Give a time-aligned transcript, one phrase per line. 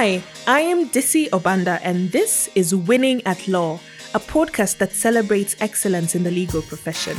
[0.00, 3.80] Hi, I am Dissy Obanda, and this is Winning at Law,
[4.14, 7.16] a podcast that celebrates excellence in the legal profession.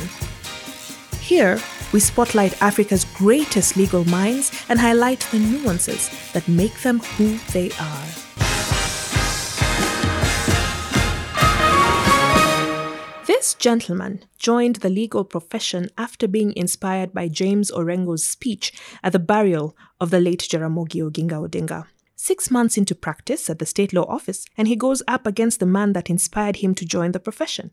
[1.20, 1.60] Here,
[1.92, 7.70] we spotlight Africa's greatest legal minds and highlight the nuances that make them who they
[7.78, 8.06] are.
[13.26, 19.18] This gentleman joined the legal profession after being inspired by James Orengo's speech at the
[19.18, 21.84] burial of the late Jaramogi Oginga Odinga.
[22.22, 25.64] Six months into practice at the state law office, and he goes up against the
[25.64, 27.70] man that inspired him to join the profession.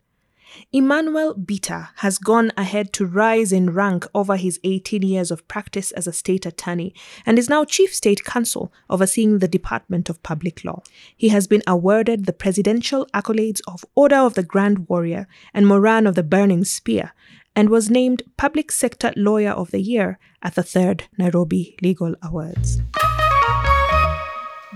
[0.72, 5.92] Emmanuel Bitta has gone ahead to rise in rank over his 18 years of practice
[5.92, 10.64] as a state attorney and is now chief state counsel overseeing the Department of Public
[10.64, 10.82] Law.
[11.18, 16.08] He has been awarded the presidential accolades of Order of the Grand Warrior and Moran
[16.08, 17.12] of the Burning Spear
[17.54, 22.80] and was named Public Sector Lawyer of the Year at the third Nairobi Legal Awards.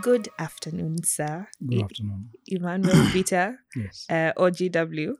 [0.01, 1.47] Good afternoon, sir.
[1.67, 2.29] Good afternoon.
[2.47, 4.05] Emmanuel Bitta, Yes.
[4.09, 5.13] uh, OGW,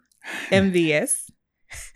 [0.49, 1.29] MBS.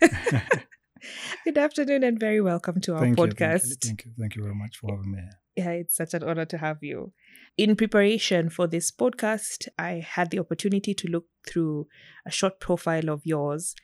[1.44, 3.66] Good afternoon and very welcome to our thank podcast.
[3.68, 4.12] You, thank, you, thank you.
[4.18, 5.22] Thank you very much for having me.
[5.56, 7.12] Yeah, it's such an honor to have you.
[7.56, 11.86] In preparation for this podcast, I had the opportunity to look through
[12.26, 13.74] a short profile of yours,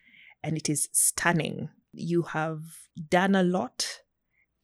[0.42, 1.70] and it is stunning.
[1.92, 2.60] You have
[3.08, 3.86] done a lot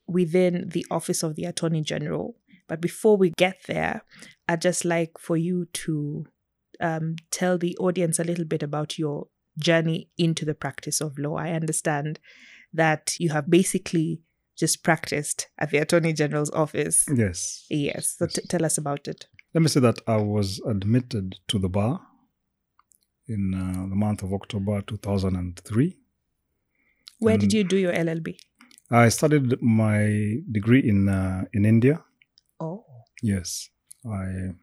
[0.07, 2.37] within the Office of the Attorney General.
[2.69, 4.03] But before we get there,
[4.49, 6.27] I'd just like for you to
[6.81, 9.27] um, tell the audience a little bit about your
[9.59, 11.37] journey into the practice of law.
[11.37, 12.21] I understand
[12.73, 14.21] that you have basically
[14.57, 17.07] just practiced at the Attorney General's office.
[17.13, 17.65] Yes.
[17.71, 18.17] Yes.
[18.19, 19.27] So t- tell us about it.
[19.55, 22.01] Let me say that I was admitted to the bar
[23.27, 25.97] in uh, the month of October 2003.
[27.21, 28.37] Where And- did you do your LLB?
[28.91, 32.03] I studied my degree in uh, in India.
[33.23, 33.71] Yes.
[34.05, 34.55] I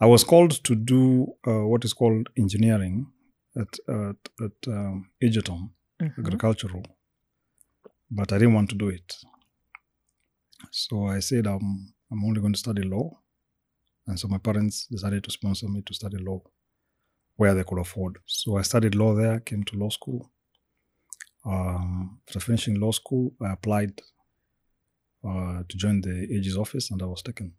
[0.00, 3.06] I was called to do uh, what is called engineering
[3.56, 5.70] at at, at um, Egerton.
[6.00, 6.18] Mhm.
[6.18, 6.82] agricultural,
[8.08, 9.16] but I didn't want to do it.
[10.70, 13.18] So I said, um, I'm only going to study law.
[14.06, 16.40] And so my parents decided to sponsor me to study law
[17.36, 18.18] where they could afford.
[18.26, 20.30] So I studied law there, came to law school.
[21.44, 24.00] Um, after finishing law school, I applied
[25.24, 27.54] uh, to join the AG's office and I was taken.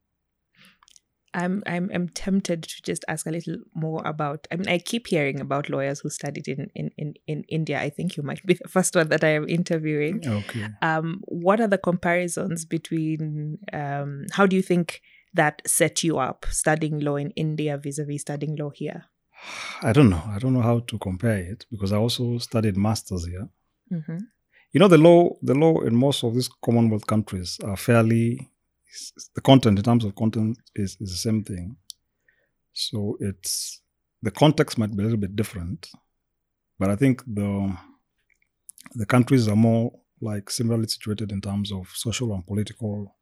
[1.34, 5.08] I'm I'm I'm tempted to just ask a little more about I mean I keep
[5.08, 7.80] hearing about lawyers who studied in in, in, in India.
[7.80, 10.22] I think you might be the first one that I am interviewing.
[10.26, 10.68] Okay.
[10.82, 15.02] Um, what are the comparisons between um, how do you think
[15.34, 19.06] that set you up studying law in India vis-a-vis studying law here?
[19.82, 20.24] I don't know.
[20.28, 23.50] I don't know how to compare it because I also studied masters here.
[23.92, 24.18] Mm-hmm.
[24.72, 28.48] you know the law the law in most of these commonwealth countries are fairly
[29.36, 31.76] the content in terms of content is, is the same thing
[32.74, 33.82] so it's
[34.22, 35.90] the context might be a little bit different
[36.78, 37.76] but i think the
[38.96, 39.92] the countries are more
[40.22, 43.16] like similarly situated in terms of social and political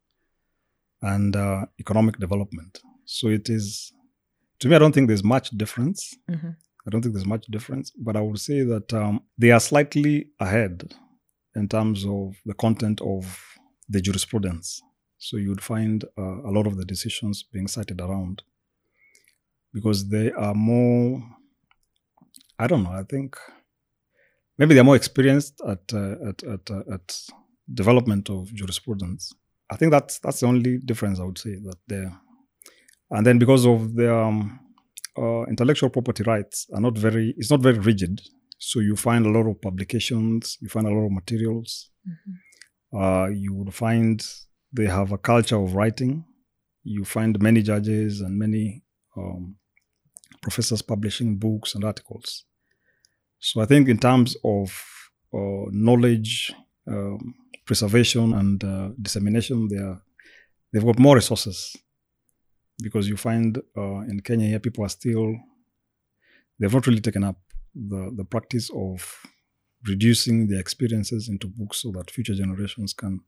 [1.02, 3.92] and uh, economic development so it is
[4.58, 6.50] to me i don't think there's much difference Mm-hmm.
[6.88, 10.28] I don't think there's much difference, but I would say that um, they are slightly
[10.40, 10.94] ahead
[11.54, 13.44] in terms of the content of
[13.90, 14.80] the jurisprudence.
[15.18, 18.42] So you would find uh, a lot of the decisions being cited around
[19.74, 21.22] because they are more,
[22.58, 23.36] I don't know, I think
[24.56, 27.20] maybe they're more experienced at, uh, at, at, uh, at
[27.72, 29.32] development of jurisprudence.
[29.70, 32.18] I think that's that's the only difference I would say that there.
[33.10, 34.60] And then because of the um,
[35.18, 38.20] uh, intellectual property rights are not very it's not very rigid
[38.58, 42.98] so you find a lot of publications you find a lot of materials Mm-hmm.
[42.98, 44.24] uh, you would find
[44.72, 46.24] they have a culture of writing.
[46.84, 48.82] You find many judges and many
[49.16, 49.56] um,
[50.40, 52.44] professors publishing books and articles.
[53.40, 54.68] So i think in terms of
[55.32, 56.52] uh, knowledge
[56.86, 57.34] um,
[57.66, 60.00] preservation and uh, dissemination they are
[60.72, 61.76] they've got more resources.
[62.80, 65.34] Because you find uh, in Kenya here people are still
[66.58, 67.38] they've not really taken up
[67.74, 69.20] the the practice of
[69.86, 73.20] reducing their experiences into books so that future generations can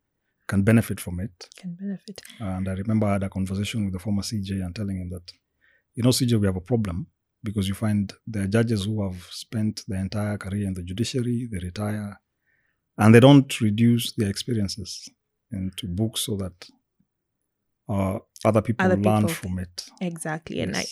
[0.49, 1.49] can benefit from it.
[1.57, 2.21] Can benefit.
[2.41, 5.33] And I remember I had a conversation with the former CJ and telling him that,
[5.95, 7.07] you know, CJ, we have a problem
[7.43, 11.49] because you find there are judges who have spent their entire career in the judiciary,
[11.51, 12.21] they retire,
[12.99, 15.09] and they don't reduce their experiences
[15.53, 16.69] into books so that
[17.89, 19.89] uh, other people Other learn people- from it.
[20.01, 20.61] Exactly.
[20.61, 20.85] And I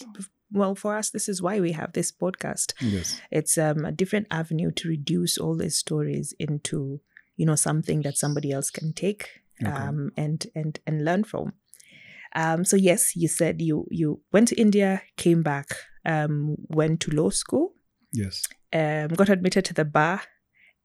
[0.50, 2.72] well for us this is why we have this podcast.
[2.80, 3.20] Yes.
[3.30, 7.00] it's um, a different avenue to reduce all these stories into
[7.38, 9.23] you know something that somebody else can take
[9.62, 9.73] Okay.
[9.73, 11.52] um, and and and learn from
[12.37, 15.67] Um, so yes, you said you you went to India, came back,
[16.12, 17.67] um, went to law school,
[18.20, 18.43] Yes.
[18.81, 20.20] um, got admitted to the bar,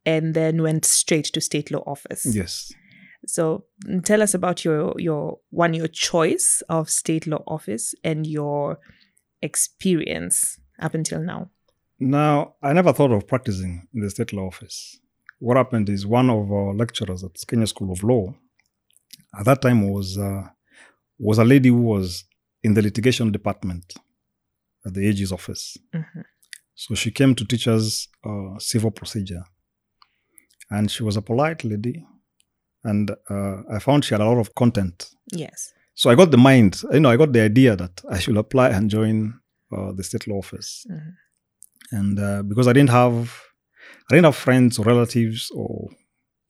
[0.06, 2.24] and then went straight to state law office.
[2.36, 2.72] Yes.
[3.28, 3.44] So
[3.88, 8.78] mm, tell us about your your one your choice of state law office and your
[9.42, 11.50] experience up until now.
[12.00, 15.00] Now, I never thought of practicing in the state law office.
[15.46, 18.24] What happened is one of our lecturers at Kenya School of Law
[19.38, 20.44] at that time was uh,
[21.28, 22.24] was a lady who was
[22.66, 23.86] in the litigation department
[24.86, 25.64] at the AG's office.
[25.94, 26.24] Mhm.
[26.76, 29.44] So she came to teach us uh, civil procedure,
[30.76, 31.96] and she was a polite lady,
[32.90, 34.98] and uh, I found she had a lot of content.
[35.44, 35.74] Yes.
[35.94, 38.70] So I got the mind, you know, I got the idea that I should apply
[38.70, 39.18] and join
[39.76, 40.86] uh, the state law office.
[40.90, 41.14] Mhm.
[42.00, 43.26] And uh, because I didn't have,
[44.10, 45.90] I didn't have friends or relatives or,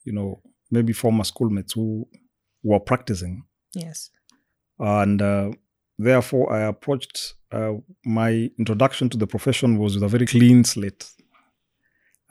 [0.03, 0.41] you know,
[0.71, 2.07] maybe former schoolmates who
[2.63, 3.43] were practicing,
[3.75, 4.09] Yes.
[4.79, 5.51] and uh,
[5.97, 7.35] therefore I approached.
[7.51, 7.73] Uh,
[8.03, 11.07] my introduction to the profession was with a very clean slate.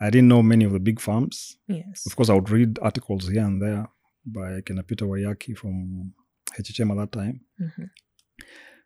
[0.01, 1.57] I didn't know many of the big firms.
[1.69, 2.05] Yes.
[2.05, 3.87] Of course, I would read articles here and there
[4.25, 6.13] by Kena Peter Wayaki from
[6.59, 7.39] HHM at that time.
[7.61, 7.89] Mhm.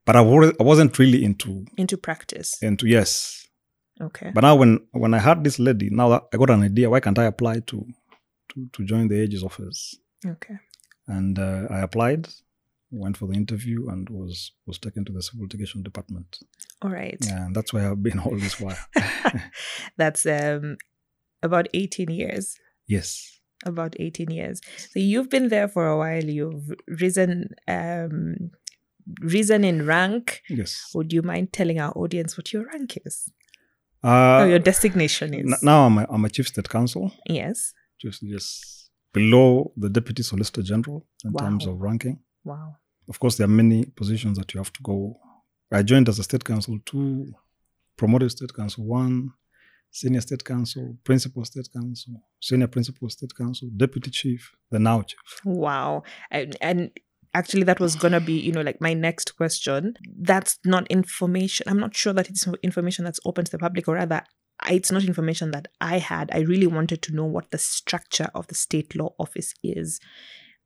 [0.06, 2.62] But I, I wasn't really into Into practice.
[2.62, 3.47] into yes.
[4.02, 4.32] Okay.
[4.34, 6.90] But now when when I had this lady, now that I got an idea.
[6.90, 7.86] Why can't I apply to
[8.50, 9.96] to, to join the AG's office?
[10.26, 10.56] Okay.
[11.08, 12.28] And uh, I applied,
[12.92, 16.40] went for the interview, and was was taken to the civil litigation department.
[16.82, 17.18] All right.
[17.26, 18.78] Yeah, and that's where I've been all this while.
[19.98, 20.78] That's um
[21.44, 22.58] about 18 years.
[22.88, 23.34] yes.
[23.66, 24.62] About 18 years.
[24.92, 26.24] So you've been there for a while.
[26.24, 28.52] You've risen um
[29.22, 30.44] risen in rank.
[30.48, 30.92] Yes.
[30.94, 33.32] Would you mind telling our audience what your rank is?
[34.08, 35.46] Uh, or your designation is?
[35.54, 37.74] n- now I'm a, I'm a chief state counsel, yes.
[38.02, 38.48] just just
[39.14, 42.18] below the deputy solicitor general in terms of ranking.
[42.44, 42.76] Wow.
[43.10, 45.20] Of course, there are many positions that you have to go.
[45.72, 47.34] I joined as a state counsel two,
[47.98, 49.32] promoted state counsel one,
[49.92, 55.20] senior state counsel, principal state counsel, senior principal state counsel, deputy chief, the now chief.
[55.44, 56.04] Wow.
[56.30, 56.92] And, and
[57.38, 59.94] actually, that was going to be, you know, like my next question.
[60.32, 61.68] That's not information.
[61.70, 64.24] I'm not sure that it's information that's open to the public, or rather,
[64.68, 66.32] it's not information that I had.
[66.34, 70.00] I really wanted to know what the structure of the state law office is,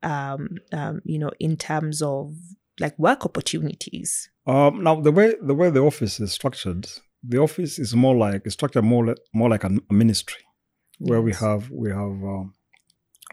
[0.02, 2.34] um, um, you know, in terms of
[2.80, 4.30] like work opportunities.
[4.46, 6.88] Um, now, the way the way the office is structured,
[7.22, 10.42] the office is more like it's structured more li- more like a, a ministry,
[10.98, 12.54] where we have we have um,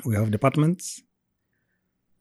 [0.05, 1.01] we have departments.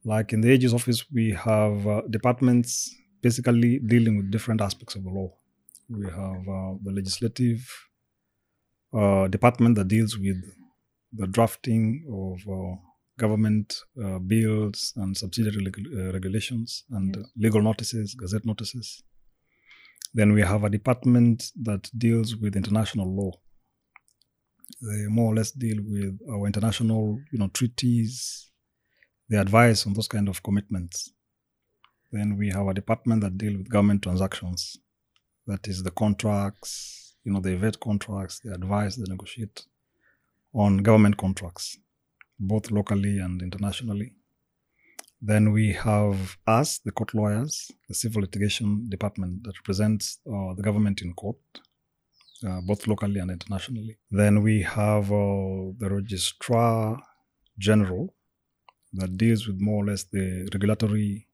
[0.05, 5.05] Like in the AG's office, we have uh, departments basically dealing with different aspects of
[5.05, 5.31] the law.
[5.91, 7.69] We have uh, the legislative
[8.93, 10.37] uh, department that deals with
[11.12, 12.77] the drafting of uh,
[13.19, 17.27] government uh, bills and subsidiary regu- uh, regulations and Yes.
[17.37, 19.03] legal notices, gazette notices.
[20.15, 23.33] Then we have a department that deals with international law.
[24.81, 28.50] They more or less deal with our international, you know, treaties.
[29.28, 31.12] They advise on those kind of commitments.
[32.10, 34.78] Then we have a department that deal with government transactions.
[35.46, 39.66] That is the contracts, you know, they vet contracts, they advise, they negotiate
[40.54, 41.78] on government contracts,
[42.38, 44.14] both locally and internationally.
[45.20, 50.62] Then we have us, the court lawyers, the civil litigation department that represents uh, the
[50.62, 51.37] government in court,
[52.47, 53.99] uh, both locally and internationally.
[54.11, 57.02] Then we have uh, the registrar
[57.58, 58.14] general
[58.95, 61.26] that deals with more or less the regulatory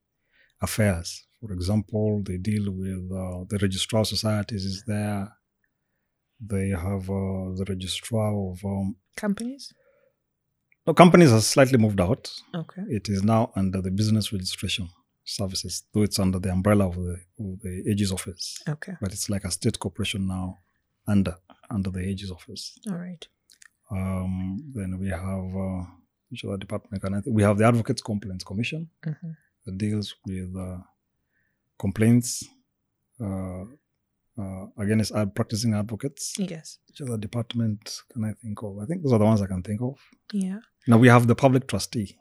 [0.60, 1.26] affairs.
[1.40, 5.30] For example, they deal with uh, the registrar societies is there.
[6.40, 9.72] They have uh, the registrar of um, Companies?
[10.86, 12.30] no, companies have slightly moved out.
[12.54, 12.82] Okay.
[12.88, 14.88] It is now under the business registration
[15.24, 18.60] services, though it's under the umbrella of the of the AG's office.
[18.68, 18.94] Okay.
[19.00, 20.58] But it's like a state corporation now
[21.06, 21.36] under
[21.70, 22.78] under the AG's office.
[22.90, 23.26] All right.
[23.90, 25.84] Um, then we have uh,
[26.34, 27.36] which other department can I think?
[27.36, 29.32] We have the Advocates Complaints Commission hmm
[29.64, 30.78] that deals with uh,
[31.78, 32.44] complaints
[33.20, 33.64] uh,
[34.42, 36.34] uh, against practicing advocates.
[36.38, 36.78] Yes.
[36.88, 38.78] Which other department can I think of?
[38.78, 39.98] I think those are the ones I can think of.
[40.32, 40.58] Yeah.
[40.86, 42.18] Now we have the public trustee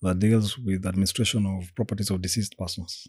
[0.00, 3.08] that deals with administration of properties of deceased persons.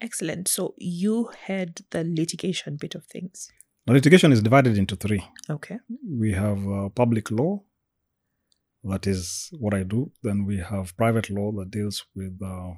[0.00, 0.48] Excellent.
[0.48, 3.50] So you had the litigation bit of things.
[3.86, 5.22] Now litigation is divided into three.
[5.50, 5.78] Okay.
[6.08, 7.62] We have uh, public law,
[8.84, 10.10] that is what I do.
[10.22, 12.72] Then we have private law that deals with uh,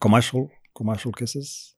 [0.00, 1.74] commercial commercial cases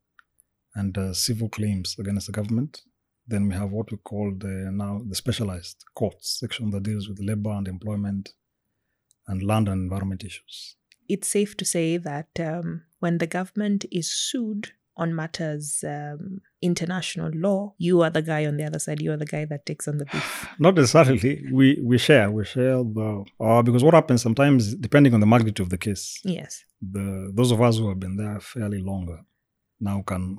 [0.74, 2.82] and uh, civil claims against the government.
[3.26, 7.18] Then we have what we call the now the specialized courts section that deals with
[7.20, 8.30] labor and employment
[9.28, 10.76] and land and environment issues.
[11.08, 17.30] it's safe to say that um, when the government is sued on matters um, international
[17.34, 19.00] law, you are the guy on the other side.
[19.00, 20.46] You are the guy that takes on the beef.
[20.58, 21.42] Not necessarily.
[21.50, 22.30] We we share.
[22.30, 26.20] We share the uh, because what happens sometimes, depending on the magnitude of the case,
[26.24, 26.64] Yes.
[26.80, 29.20] the those of us who have been there fairly longer
[29.80, 30.38] now can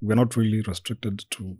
[0.00, 1.56] we're not really restricted to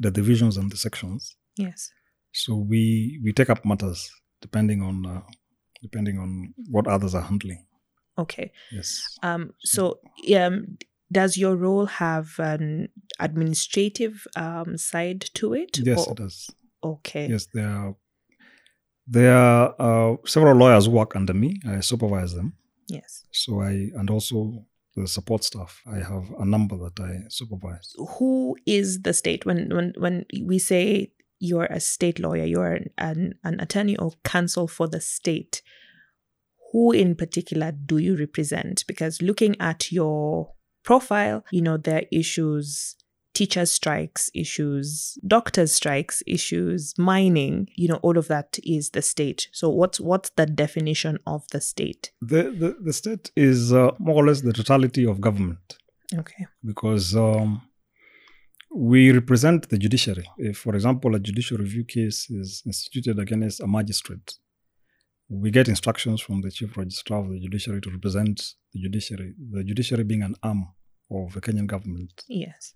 [0.00, 1.36] the divisions and the sections.
[1.56, 1.90] Yes.
[2.32, 5.22] So we we take up matters depending on uh,
[5.82, 7.64] depending on what others are handling.
[8.20, 8.52] Okay.
[8.72, 9.02] Yes.
[9.22, 10.00] Um, so,
[10.36, 10.78] um,
[11.12, 15.78] does your role have an administrative um, side to it?
[15.78, 16.50] Yes, or- it does.
[16.82, 17.26] Okay.
[17.28, 17.94] Yes, there are
[19.06, 21.60] there are uh, several lawyers who work under me.
[21.68, 22.54] I supervise them.
[22.88, 23.24] Yes.
[23.32, 24.64] So I and also
[24.96, 25.80] the support staff.
[25.86, 27.92] I have a number that I supervise.
[28.18, 33.34] Who is the state when when when we say you're a state lawyer, you're an,
[33.44, 35.62] an attorney or counsel for the state?
[36.72, 38.84] Who in particular do you represent?
[38.86, 40.52] Because looking at your
[40.84, 42.96] profile, you know there are issues
[43.32, 49.48] teachers strikes issues doctors strikes issues mining you know all of that is the state
[49.52, 54.16] so what's what's the definition of the state The the, the state is uh, more
[54.16, 55.78] or less the totality of government
[56.12, 57.62] okay because um,
[58.74, 60.24] we represent the judiciary.
[60.38, 64.38] If, for example, a judicial review case is instituted against a magistrate,
[65.30, 69.32] we get instructions from the chief registrar of the judiciary to represent the judiciary.
[69.52, 70.66] The judiciary being an arm
[71.10, 72.24] of the Kenyan government.
[72.28, 72.74] yes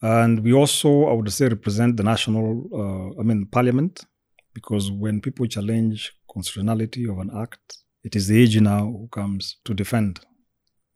[0.00, 4.06] And we also, I would say, represent the national, uh, I mean, parliament,
[4.54, 9.56] because when people challenge constitutionality of an act, it is the AG now who comes
[9.64, 10.20] to defend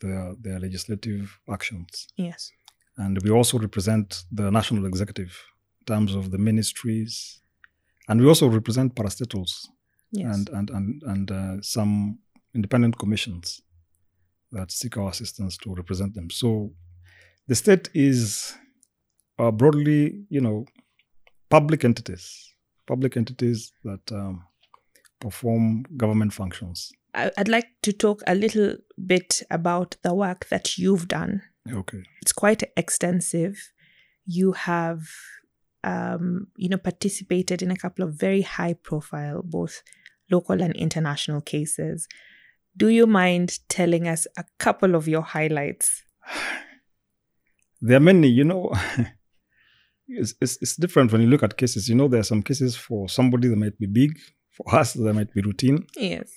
[0.00, 2.06] their, their legislative actions.
[2.16, 2.50] yes
[2.96, 5.32] And we also represent the national executive
[5.80, 7.40] in terms of the ministries.
[8.08, 9.66] And we also represent parastatals
[10.14, 12.18] yes and, and, and, and uh, some
[12.54, 13.62] independent commissions
[14.52, 16.30] that seek our assistance to represent them.
[16.30, 16.72] So
[17.48, 18.54] the state is
[19.38, 20.64] uh, broadly, you know,
[21.50, 22.54] public entities,
[22.86, 24.44] public entities that um,
[25.20, 26.92] perform government functions.
[27.14, 31.42] I'd like to talk a little bit about the work that you've done.
[31.72, 32.02] Okay.
[32.22, 33.72] It's quite extensive.
[34.26, 35.02] You have,
[35.84, 39.82] um, you know, participated in a couple of very high-profile, both
[40.30, 42.08] local and international cases.
[42.76, 46.02] Do you mind telling us a couple of your highlights?
[47.86, 48.72] There are many, you know,
[50.08, 51.86] it's, it's, it's different when you look at cases.
[51.86, 54.18] You know, there are some cases for somebody that might be big,
[54.52, 55.84] for us, that might be routine.
[55.94, 56.30] Yes.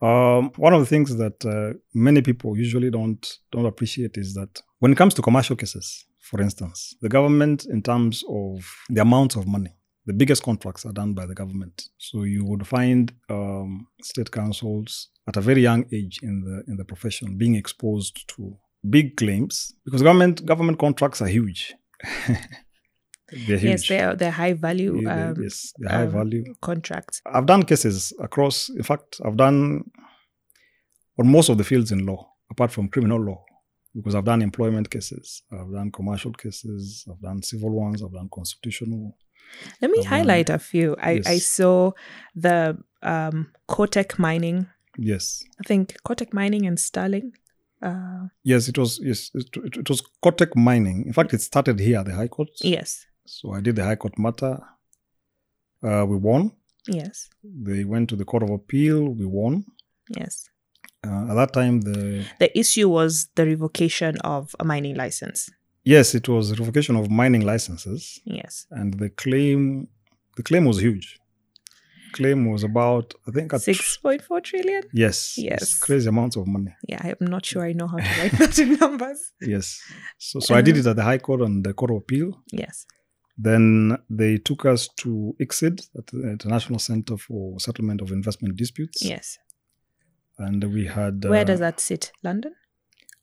[0.00, 4.62] Um, one of the things that uh, many people usually don't don't appreciate is that
[4.78, 9.36] when it comes to commercial cases, for instance, the government, in terms of the amount
[9.36, 9.74] of money,
[10.08, 11.90] the biggest contracts are done by the government.
[11.98, 16.78] So you would find um, state counsels at a very young age in the in
[16.78, 18.56] the profession being exposed to
[18.88, 21.74] big claims because government government contracts are huge.
[23.46, 23.72] they're huge.
[23.74, 25.02] Yes, they're they're high value.
[25.02, 27.20] Yeah, um, yes, they're high um, value contracts.
[27.26, 29.90] I've done cases across, in fact, I've done
[31.20, 33.44] on most of the fields in law, apart from criminal law,
[33.94, 38.30] because I've done employment cases, I've done commercial cases, I've done civil ones, I've done
[38.32, 39.14] constitutional.
[39.82, 40.96] Let me Um, highlight a few.
[41.00, 41.92] I, I saw
[42.34, 43.52] the um,
[44.18, 44.66] mining.
[44.98, 45.42] Yes.
[45.60, 47.32] I think Cortec mining and Stirling.
[47.82, 51.04] Uh, Yes, it was, yes, it, it, it was Cortec mining.
[51.06, 52.48] In fact, it started here at the High Court.
[52.62, 54.58] yes, So I did the High Court matter.
[55.82, 56.52] Uh, we won.
[56.88, 59.08] yes, They went to the Court of Appeal.
[59.14, 59.64] We won.
[60.16, 60.48] yes.
[61.06, 65.48] Uh, at that time, the The issue was the revocation of a mining license.
[65.94, 68.02] Yes, it was revocation of mining licenses.
[68.40, 69.88] Yes, and the claim
[70.36, 71.08] the claim was huge
[72.18, 74.82] claim was about i think six point four trillion.
[75.04, 75.16] yes
[75.50, 75.78] Yes.
[75.86, 78.68] crazy amounts of money Yeah, I'm not sure I know how to write that in
[78.84, 79.20] numbers.
[79.54, 79.66] yes
[80.26, 82.28] so so i did it at the high court and the court of appeal
[82.62, 82.86] Yes,
[83.46, 83.64] then
[84.20, 85.10] they took us to
[85.46, 88.98] ICSID, at the International Center for Settlement of Investment Disputes.
[89.12, 89.26] yes.
[90.46, 91.14] And we had.
[91.34, 92.02] Where uh, does that sit?
[92.28, 92.52] London.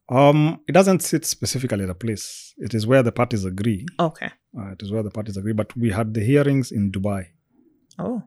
[0.09, 2.53] Um, it doesn't sit specifically at a place.
[2.57, 3.85] It is where the parties agree.
[3.99, 4.29] Okay.
[4.57, 5.53] Uh, it is where the parties agree.
[5.53, 7.25] But we had the hearings in Dubai.
[7.97, 8.23] Oh,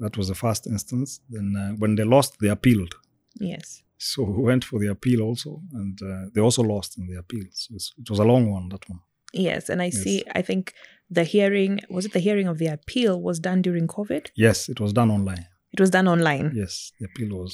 [0.00, 1.20] That was the first instance.
[1.30, 2.94] Then uh, when they lost, they appealed.
[3.40, 3.82] yes.
[3.98, 7.44] So we went for the appeal also, and uh, they also lost in the appeal.
[7.52, 8.98] So it's, it was a long one, that one.
[9.32, 10.02] Yes, and I Yes.
[10.02, 10.24] see.
[10.34, 10.74] I think
[11.08, 14.24] the hearing was it the hearing of the appeal was done during COVID.
[14.34, 15.46] Yes, it was done online.
[15.72, 16.50] It was done online.
[16.52, 17.52] Yes, the appeal was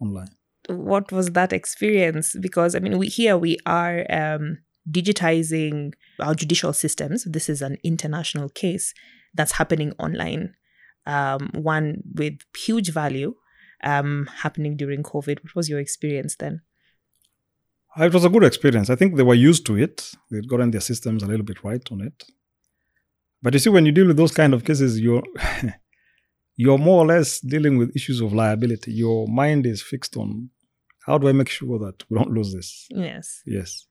[0.00, 0.30] online.
[0.68, 2.36] What was that experience?
[2.38, 4.58] Because I mean, we here we are um,
[4.90, 7.24] digitizing our judicial systems.
[7.24, 8.94] This is an international case
[9.34, 10.54] that's happening online.
[11.06, 13.34] Um, one with huge value,
[13.82, 15.42] um, happening during COVID.
[15.42, 16.60] What was your experience then?
[17.98, 18.90] Uh, It was a good experience.
[18.90, 20.12] I think they were used to it.
[20.30, 22.24] They'd gotten their systems a little bit right on it.
[23.42, 25.22] But you see, when you deal with those kind of cases, you're
[26.56, 28.92] you're more or less dealing with issues of liability.
[28.92, 30.50] Your mind is fixed on
[31.08, 32.86] how do I make sure that we don't lose this?
[32.90, 33.42] Yes.
[33.46, 33.86] Yes.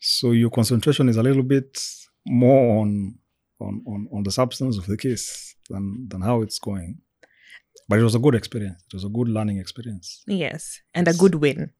[0.00, 1.78] So your concentration is a little bit
[2.26, 2.90] more on
[3.60, 6.98] on on, on the substance of the case than than how it's going.
[7.88, 8.82] But it was a good experience.
[8.88, 10.80] It was a good learning experience Yes.
[10.94, 11.70] And a good win.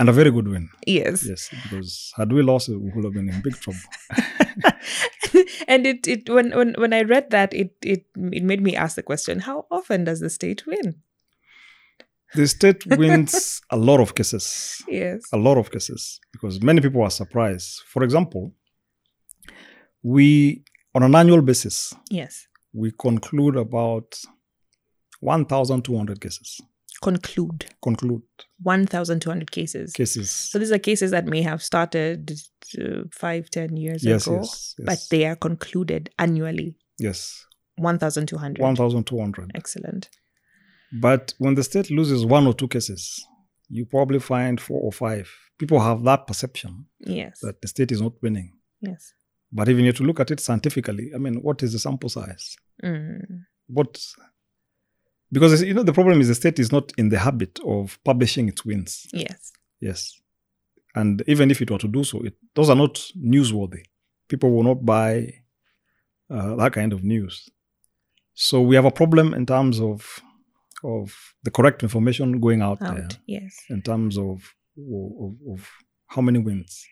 [0.00, 0.68] and a very good win.
[0.86, 1.26] Yes.
[1.26, 3.80] Yes, because had we lost it, we would have been in big trouble.
[5.68, 8.06] and it, it when, when when I read that it it
[8.38, 11.02] it made me ask the question, how often does the state win?
[12.34, 15.22] The state wins a lot of cases, Yes.
[15.32, 17.82] a lot of cases, because many people are surprised.
[17.86, 18.52] For example,
[20.02, 20.62] we
[20.94, 22.46] on an annual basis Yes.
[22.72, 24.18] we conclude about
[25.20, 26.60] 1,200 cases.
[27.02, 27.66] Conclude.
[27.82, 28.22] Conclude
[28.62, 29.92] 1,200 cases.
[29.92, 30.30] cases.
[30.30, 32.32] So these are cases that may have started
[32.80, 36.76] uh, five, ten years yes, ago, yes, yes, but they are concluded annually.
[36.98, 37.44] yes,
[37.76, 38.60] 1,200.
[38.60, 39.52] 1,200.
[39.54, 40.08] Excellent.
[40.92, 43.26] But when the state loses one or two cases,
[43.68, 45.30] you probably find four or five.
[45.58, 47.40] People have that perception Yes.
[47.40, 48.52] that the state is not winning.
[48.80, 49.14] yes.
[49.50, 51.10] But even if you to look at it scientifically.
[51.14, 52.54] I mean, what is the sample size?
[52.84, 53.44] Mm.
[53.66, 53.98] What?
[55.32, 58.48] Because you know the problem is the state is not in the habit of publishing
[58.48, 59.06] its wins.
[59.12, 59.52] Yes.
[59.80, 60.20] Yes,
[60.94, 63.82] and even if it were to do so, it, those are not newsworthy.
[64.28, 65.32] People will not buy
[66.30, 67.48] uh, that kind of news.
[68.34, 70.20] So we have a problem in terms of
[70.84, 73.56] of the correct information going out, there Yes.
[73.70, 75.68] in terms of of, of
[76.06, 76.86] how many wins.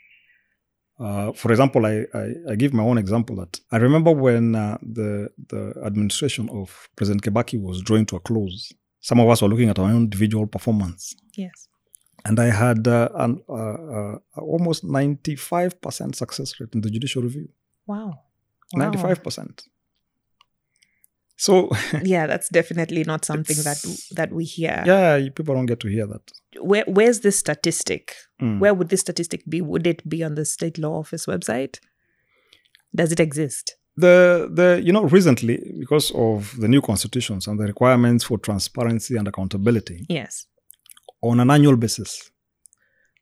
[0.98, 4.78] Uh, for example, I, I, I give my own example that I remember when uh,
[4.82, 8.72] the the administration of President Kibaki was drawing to a close.
[9.00, 11.68] Some of us were looking at our own individual performance, Yes.
[12.24, 16.90] and I had uh, an uh, uh, almost ninety five percent success rate in the
[16.90, 17.48] judicial review.
[17.86, 18.06] Wow.
[18.06, 18.18] Wow.
[18.74, 19.64] Ninety five percent.
[21.36, 21.70] So
[22.02, 23.78] yeah, that's definitely not something that
[24.16, 24.82] that we hear.
[24.86, 26.32] yeah, people don't get to hear that.
[26.60, 28.14] Where where's this statistic?
[28.40, 28.58] Mm.
[28.60, 29.60] Where would this statistic be?
[29.60, 31.78] Would it be on the state law office website?
[32.94, 33.76] Does it exist?
[33.98, 39.16] the the you know recently because of the new constitutions and the requirements for transparency
[39.16, 40.46] and accountability Yes.
[41.22, 42.30] on an annual basis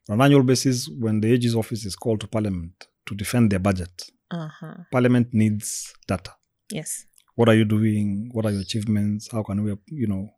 [0.09, 2.73] on an annual basis when the AG's office is called to parliament
[3.05, 4.75] to defend their budget Uh-huh.
[4.91, 6.31] parliament needs data
[6.69, 7.05] Yes.
[7.35, 10.29] What are you doing what are your achievements how can we you know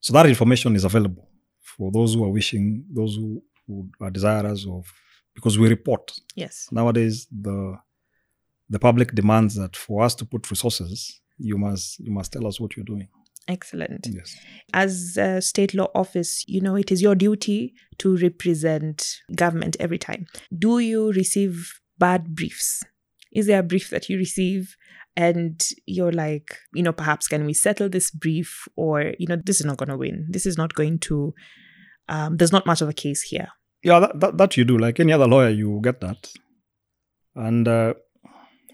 [0.00, 1.28] so that information is available
[1.60, 4.84] for those who are wishing those who, who are desirous of
[5.34, 6.66] because we report Yes.
[6.72, 7.76] nowadays the
[8.70, 12.58] the public demands that for us to put resources you must you must tell us
[12.60, 13.08] what you're doing
[13.48, 14.06] Excellent.
[14.08, 14.36] yes
[14.72, 19.98] As a state law office, you know, it is your duty to represent government every
[19.98, 20.26] time.
[20.56, 22.84] Do you receive bad briefs?
[23.32, 24.76] Is there a brief that you receive
[25.16, 29.60] and you're like, you know, perhaps can we settle this brief or, you know, this
[29.60, 30.26] is not going to win.
[30.30, 31.34] This is not going to,
[32.08, 33.48] um, there's not much of a case here.
[33.84, 36.30] yeah that, that, that you do like any other lawyer you get that
[37.34, 37.92] and uh,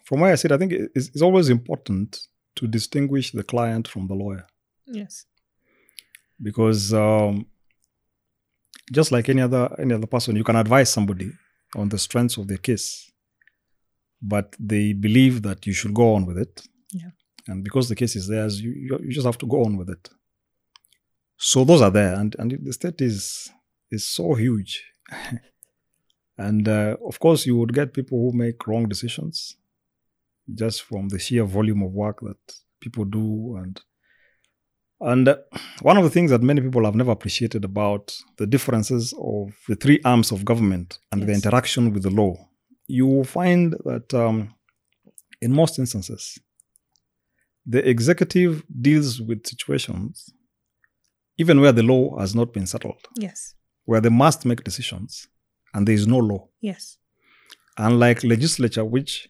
[0.05, 2.18] from where i sit i think it's, it's always important
[2.57, 4.44] to distinguish the client from the lawyer
[4.87, 5.24] Yes.
[6.42, 7.46] because um,
[8.92, 11.31] just like any other any other person you can advise somebody
[11.77, 13.11] on the strengths of their case
[14.20, 16.62] but they believe that you should go on with it.
[16.92, 17.11] Yeah.
[17.46, 20.09] and because the case is theirs you, you just have to go on with it.
[21.37, 23.50] So those are there and and the state is
[23.90, 24.85] is so huge.
[26.40, 29.57] And uh, of course you would get people who make wrong decisions
[30.54, 32.38] just from the sheer volume of work that
[32.81, 33.81] people do and
[35.00, 35.37] and uh,
[35.83, 39.76] one of the things that many people have never appreciated about the differences of the
[39.76, 42.47] three arms of government and the interaction with the law,
[42.88, 44.55] you will find that um,
[45.40, 46.38] in most instances,
[47.66, 50.31] the executive deals with situations
[51.40, 53.55] even where the law has not been settled, Yes.
[53.85, 55.29] where they must make decisions
[55.72, 56.48] and there is no law.
[56.61, 56.96] Yes.
[57.77, 59.29] Unlike legislature, which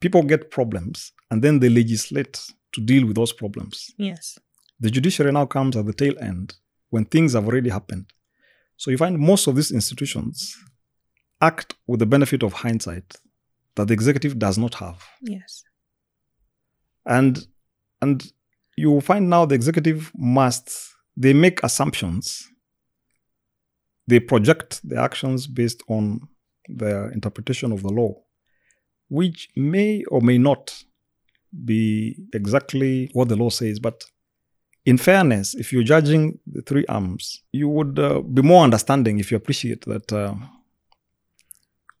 [0.00, 2.40] people get problems and then they legislate
[2.72, 3.90] to deal with those problems.
[3.98, 4.38] Yes.
[4.78, 6.54] The judiciary now comes at the tail end
[6.88, 8.06] when things have already happened.
[8.78, 10.56] So you find most of these institutions
[11.40, 13.16] act with the benefit of hindsight
[13.76, 15.02] that the executive does not have.
[15.22, 15.62] Yes.
[17.06, 17.46] And
[18.02, 18.32] and
[18.76, 20.70] you will find now the executive must
[21.16, 22.48] they make assumptions.
[24.06, 26.28] They project their actions based on
[26.68, 28.14] their interpretation of the law,
[29.08, 30.84] which may or may not
[31.64, 34.04] be exactly what the law says, but
[34.86, 39.30] in fairness, if you're judging the three arms, you would uh, be more understanding if
[39.30, 40.34] you appreciate that uh,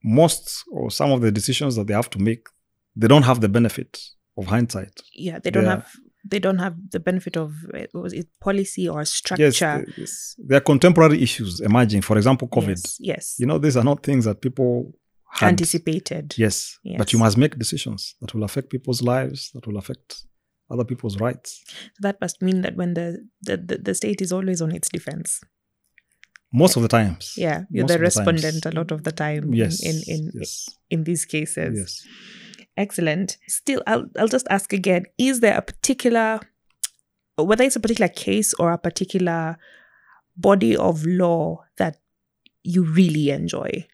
[0.02, 2.46] most or some of the decisions that they have to make,
[2.96, 3.98] they don't have the benefit
[4.36, 5.00] of hindsight.
[5.12, 5.70] Yeah, they don't Yeah.
[5.76, 5.86] have
[6.28, 9.42] they don't have the benefit of eh, what was it policy or structure.
[9.44, 12.02] Yes, th- yes, there are contemporary issues emerging.
[12.02, 12.68] For example, COVID.
[12.76, 13.36] Yes, yes.
[13.38, 14.92] You know, these are not things that people
[15.30, 15.48] had.
[15.48, 16.34] anticipated.
[16.36, 20.24] Yes, but you must make decisions that will affect people's lives, that will affect
[20.70, 21.62] other people's rights.
[21.66, 24.88] So That must mean that when the, the, the, the state is always on its
[24.88, 25.40] defense.
[26.52, 27.34] Most of the times.
[27.36, 28.16] Yeah, you're Most the of the times.
[28.44, 29.80] respondent a lot of the time Yes.
[29.82, 30.68] in, in, in, yes.
[30.90, 31.78] in these cases.
[31.78, 32.06] Yes.
[32.76, 33.36] Excellent.
[33.46, 36.40] Still, I'll, I'll just ask again is there a particular,
[37.36, 39.58] whether it's a particular case or a particular
[40.36, 41.98] body of law that
[42.64, 43.86] you really enjoy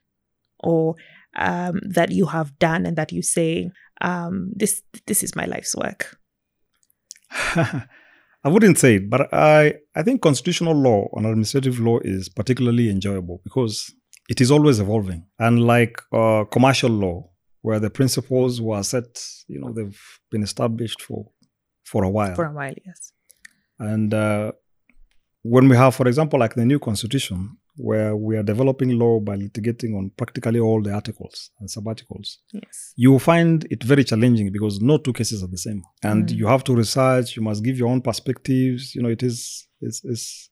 [0.60, 0.94] or
[1.36, 5.74] um, that you have done and that you say, um, this, this is my life's
[5.76, 6.16] work?
[8.46, 12.90] I wouldn't say it, but I, I think constitutional law and administrative law is particularly
[12.90, 13.92] enjoyable because
[14.28, 15.26] it is always evolving.
[15.40, 17.28] Unlike uh, commercial law,
[17.62, 21.28] where the principles were set, you know, they've been established for
[21.82, 22.36] for a while.
[22.36, 23.12] For a while, yes.
[23.80, 24.52] And uh,
[25.42, 29.36] when we have, for example, like the new constitution, where we are developing law by
[29.36, 32.92] litigating on practically all the articles and sub-articles, Yes.
[32.96, 36.36] you will find it very challenging because no two cases are the same, and Mm.
[36.36, 37.36] you have to research.
[37.36, 38.94] You must give your own perspectives.
[38.94, 40.50] You know, it is it's it's,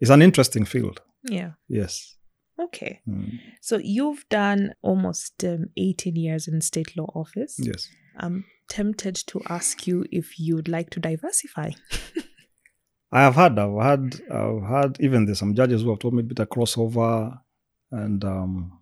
[0.00, 1.00] it's an interesting field.
[1.24, 1.52] Yeah.
[1.68, 2.16] Yes.
[2.58, 3.00] Okay.
[3.08, 3.38] Mm.
[3.60, 7.56] So you've done almost um, 18 years in state law office.
[7.58, 7.88] Yes.
[8.18, 11.70] I'm tempted to ask you if you'd like to diversify.
[13.12, 16.20] I have had, I've had, I've had even there's some judges who have told me
[16.20, 17.38] a bit of crossover,
[17.90, 18.80] and um,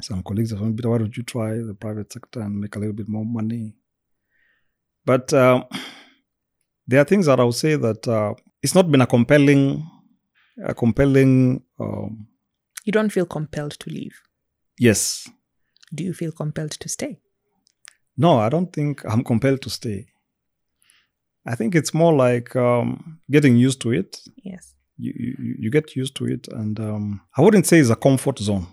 [0.00, 2.74] some colleagues have told me, "Bitta, why don't you try the private sector and make
[2.76, 3.74] a little bit more money?"
[5.04, 5.64] But um,
[6.86, 9.84] there are things that I would say that uh, it's not been a compelling,
[10.64, 11.62] a compelling.
[11.78, 12.26] Um,
[12.84, 14.16] You don't feel compelled to leave.
[14.78, 15.28] yes,
[15.94, 17.20] Do you feel compelled to stay?
[18.16, 20.06] no, I don't think I'm compelled to stay.
[21.46, 24.20] I think it's more like um, getting used to it.
[24.44, 24.74] Yes.
[24.98, 28.38] you, you you get used to it and um, i wouldn't say it's a comfort
[28.38, 28.66] zone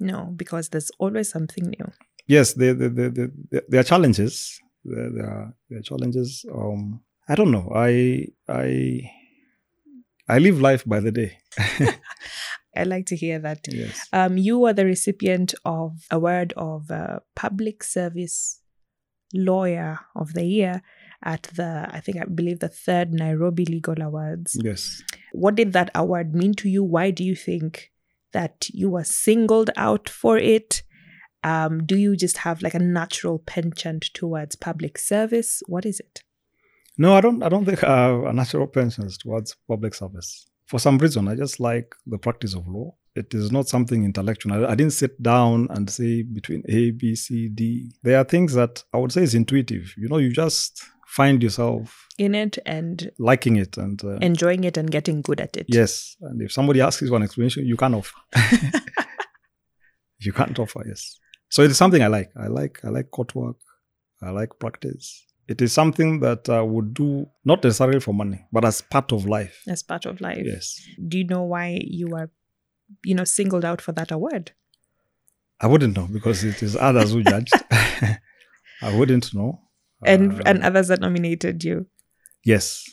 [0.00, 1.86] No, because there's always something new.
[2.26, 3.28] yes there, there, there,
[3.68, 8.68] there, are challenges there, there, are, there are challenges um, i don't know i i
[10.28, 11.38] i live life by the day
[12.76, 13.60] I like to hear that.
[13.68, 18.60] yes Um, you were the recipient of a award of uh, Public Service
[19.34, 20.82] Lawyer of the Year
[21.22, 24.56] at the, I think, I believe the third Nairobi Legal Awards.
[24.62, 26.82] yes What did that award mean to you?
[26.84, 27.92] Why do you think
[28.32, 30.82] that you were singled out for it?
[31.44, 35.62] Um, do you just have like a natural penchant towards public service?
[35.66, 36.22] What is it?
[36.98, 40.78] no i don't i don't think i have a natural penchant towards public service for
[40.78, 44.72] some reason i just like the practice of law it is not something intellectual I,
[44.72, 48.84] I didn't sit down and say between a b c d there are things that
[48.92, 50.82] i would say is intuitive you know you just
[51.18, 55.56] find yourself In it and liking it and uh, enjoying it and getting good at
[55.56, 55.66] it.
[55.68, 58.16] yes and if somebody asks you for an explanation you can't offer.
[60.24, 61.18] You can't offer yes.
[61.50, 62.30] So it is something i like.
[62.36, 63.56] I like i like court work.
[64.22, 65.26] I like practice.
[65.48, 67.08] It is something that i would do
[67.44, 69.56] not necessarily for money but as part of life.
[69.68, 70.44] As part of life.
[70.54, 70.80] yes.
[71.08, 71.66] Do you know why
[71.98, 72.30] you were,
[73.04, 74.52] you know, singled out for that award?
[75.60, 77.52] i wouldn't know because it is others who judged.
[78.88, 79.50] I wouldn't know
[80.04, 81.86] And Uh, and others that nominated you.
[82.44, 82.84] yes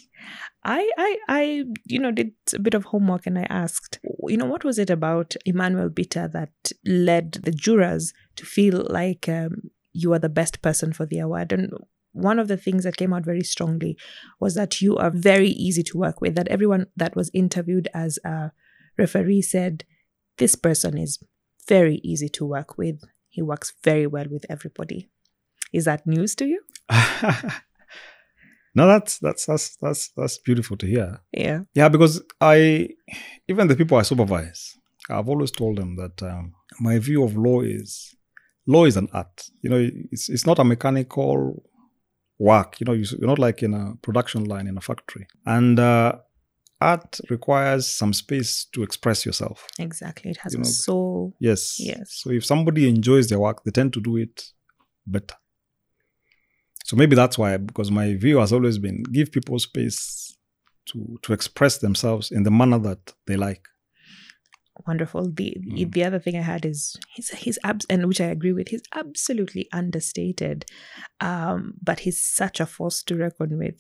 [0.64, 4.46] I, I, I, you know, did a bit of homework and I asked, you know,
[4.46, 10.12] what was it about Emmanuel Bitta that led the jurors to feel like um, you
[10.12, 11.54] are the best person for the award?
[11.54, 11.72] And
[12.12, 13.98] one of the things that came out very strongly
[14.40, 16.36] was that you are very easy to work with.
[16.36, 18.52] That everyone that was interviewed as a
[18.98, 19.86] referee said,
[20.40, 21.20] this person is
[21.70, 23.02] very easy to work with.
[23.30, 25.10] He works very well with everybody.
[25.74, 26.62] Is that news to you?
[28.76, 31.62] no that's that's that's that's that's beautiful to hear Yeah.
[31.74, 32.90] Yeah, because I,
[33.48, 34.78] even the people I supervise,
[35.10, 38.16] I've always told them that um, my view of law is
[38.68, 39.50] law is an art.
[39.62, 41.64] You know, it's it's not a mechanical
[42.38, 42.80] work.
[42.80, 46.14] You know, you- you're not like in a production line in a factory, and uh,
[46.82, 49.68] art requires some space to express yourself.
[49.80, 50.32] Exactly.
[50.32, 51.34] It has You a soul.
[51.40, 51.78] Yes.
[51.80, 52.14] Yes.
[52.22, 54.54] So if somebody enjoys their work, they tend to do it
[55.08, 55.36] better.
[56.90, 60.36] So maybe that's why, because my view has always been give people space
[60.88, 63.62] to to express themselves in the manner that they like.
[64.88, 65.30] wonderful.
[65.40, 65.92] The Mm.
[65.92, 68.70] the other thing I had is he's he's abs and which I agree with.
[68.70, 70.66] He's absolutely understated,
[71.22, 73.78] um, but he's such a force to reckon with.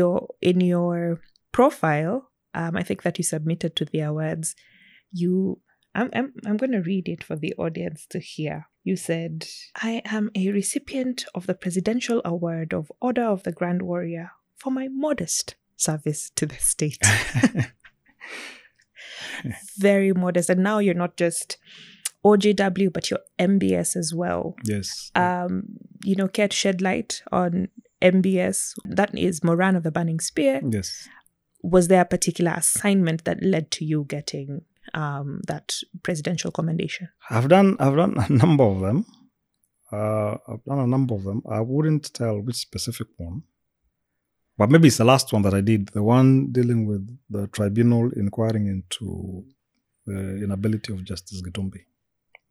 [0.00, 1.20] your in your
[1.52, 4.56] profile, um, I think that you submitted to the awards,
[5.12, 5.60] you
[5.94, 8.66] I'm I'm I'm going to read it for the audience to hear.
[8.82, 13.82] You said, "I am a recipient of the Presidential Award of Order of the Grand
[13.82, 16.98] Warrior for my modest service to the state."
[19.78, 21.58] Very modest, and now you're not just
[22.24, 24.54] OGW, but you're MBS as well.
[24.64, 25.10] Yes.
[25.14, 25.64] Um,
[26.04, 27.68] you know, care to shed light on
[28.02, 28.72] MBS.
[28.84, 30.60] That is Moran of the Burning Spear.
[30.68, 31.08] yes.
[31.62, 34.62] Was there a particular assignment that led to you getting
[34.94, 37.08] um, that presidential commendation?
[37.28, 39.06] I've done I've done a number of them.
[39.92, 41.42] Uh, I've done a number of them.
[41.50, 43.42] I wouldn't tell which specific one,
[44.56, 45.88] but maybe it's the last one that I did.
[45.88, 49.44] The one dealing with the tribunal inquiring into
[50.06, 51.80] the inability of Justice Chitembwe.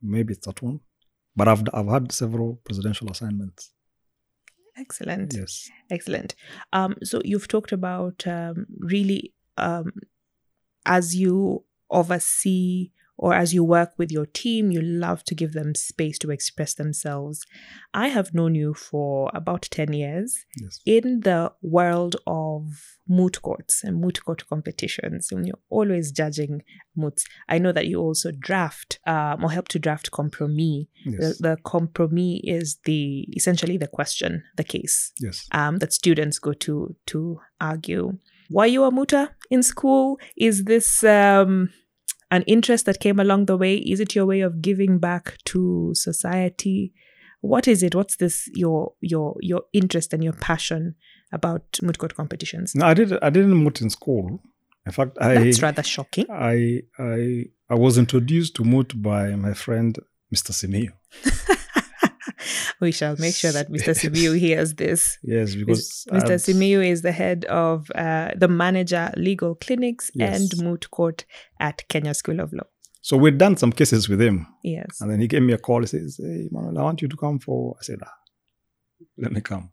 [0.02, 0.82] Maybe it's that one.
[1.36, 3.71] But I've I've had several presidential assignments.
[4.78, 5.34] Excellent.
[5.34, 5.69] Yes.
[5.89, 6.36] Excellent.
[6.71, 9.91] Um, so you've talked about um, really um,
[10.86, 15.75] as you oversee or as you work with your team, you love to give them
[15.75, 17.45] space to express themselves.
[17.93, 20.80] I have known you for about 10 years Yes.
[20.86, 22.63] in the world of
[23.10, 25.34] moot courts and moot court competitions.
[25.34, 26.62] And you're always judging
[26.95, 27.25] moots.
[27.49, 30.86] I know that you also draft um, or help to draft compromis.
[31.06, 31.39] Yes.
[31.39, 35.45] The, the compromis is the essentially the question, the case yes.
[35.52, 38.17] um, that students go to to argue.
[38.49, 40.19] Were you a mooter in school?
[40.35, 41.69] Is this um,
[42.31, 43.75] an interest that came along the way?
[43.75, 46.93] Is it your way of giving back to society?
[47.41, 47.95] What is it?
[47.95, 50.95] What's this your your your interest and your passion
[51.31, 52.75] about moot court competitions?
[52.75, 53.13] No, I did.
[53.21, 54.41] I didn't moot in school.
[54.85, 56.25] In fact, I That's rather shocking.
[56.29, 59.97] I I I was introduced to moot by my friend
[60.33, 60.51] Mr.
[60.51, 60.91] Simiyu.
[62.81, 63.93] we shall make sure that Mr.
[63.95, 65.17] Simiyu hears this.
[65.23, 66.31] Yes, because Mr.
[66.53, 70.39] I've- is the head of uh, the manager legal clinics Yes.
[70.53, 71.25] and moot court
[71.59, 72.67] at Kenya School of Law.
[73.01, 74.99] So we'd done some cases with him, Yes.
[75.01, 75.81] and then he gave me a call.
[75.81, 78.13] He says, "Hey, Manuel, I want you to come for." I said, ah,
[79.17, 79.71] "Let me come."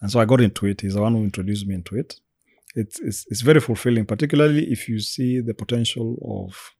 [0.00, 0.80] And so I got into it.
[0.80, 2.16] He's the one who introduced me into it.
[2.74, 6.72] It's it's, it's very fulfilling, particularly if you see the potential of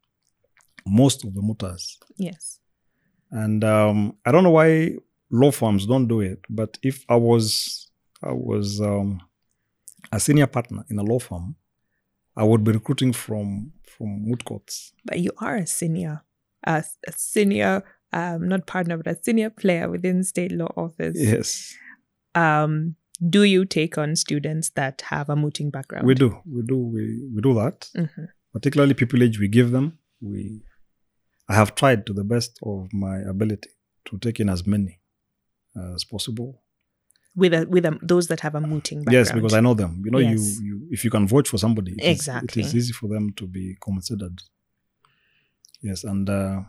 [0.87, 1.97] most of the mooters.
[2.17, 2.59] Yes.
[3.31, 4.97] And um, I don't know why
[5.33, 7.91] law firms don't do it, but if I was
[8.23, 9.21] I was um,
[10.13, 11.57] a senior partner in a law firm,
[12.37, 14.93] I would be recruiting from from moot courts.
[15.05, 16.23] But you are a senior,
[16.67, 21.17] a, a senior, um, not partner, but a senior player within state law office.
[21.19, 21.75] Yes,
[22.35, 22.97] Um,
[23.29, 26.07] do you take on students that have a mooting background?
[26.07, 27.03] we do, we do, we
[27.35, 27.89] we do that.
[27.97, 28.29] Mhm.
[28.53, 29.99] Particularly pupillage, we give them.
[30.21, 30.63] We,
[31.49, 33.71] I have tried to the best of my ability
[34.07, 34.99] to take in as many
[35.95, 36.63] as possible.
[37.35, 39.27] With a, with a, those that have a mooting background.
[39.27, 40.03] Yes, because I know them.
[40.05, 40.61] You know, Yes.
[40.61, 42.63] you, you if you can vote for somebody, it is- Exactly.
[42.63, 44.43] it is easy for them to be considered.
[45.81, 46.61] Yes, and uh,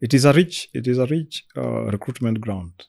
[0.00, 2.86] it is a rich it is a rich uh, recruitment ground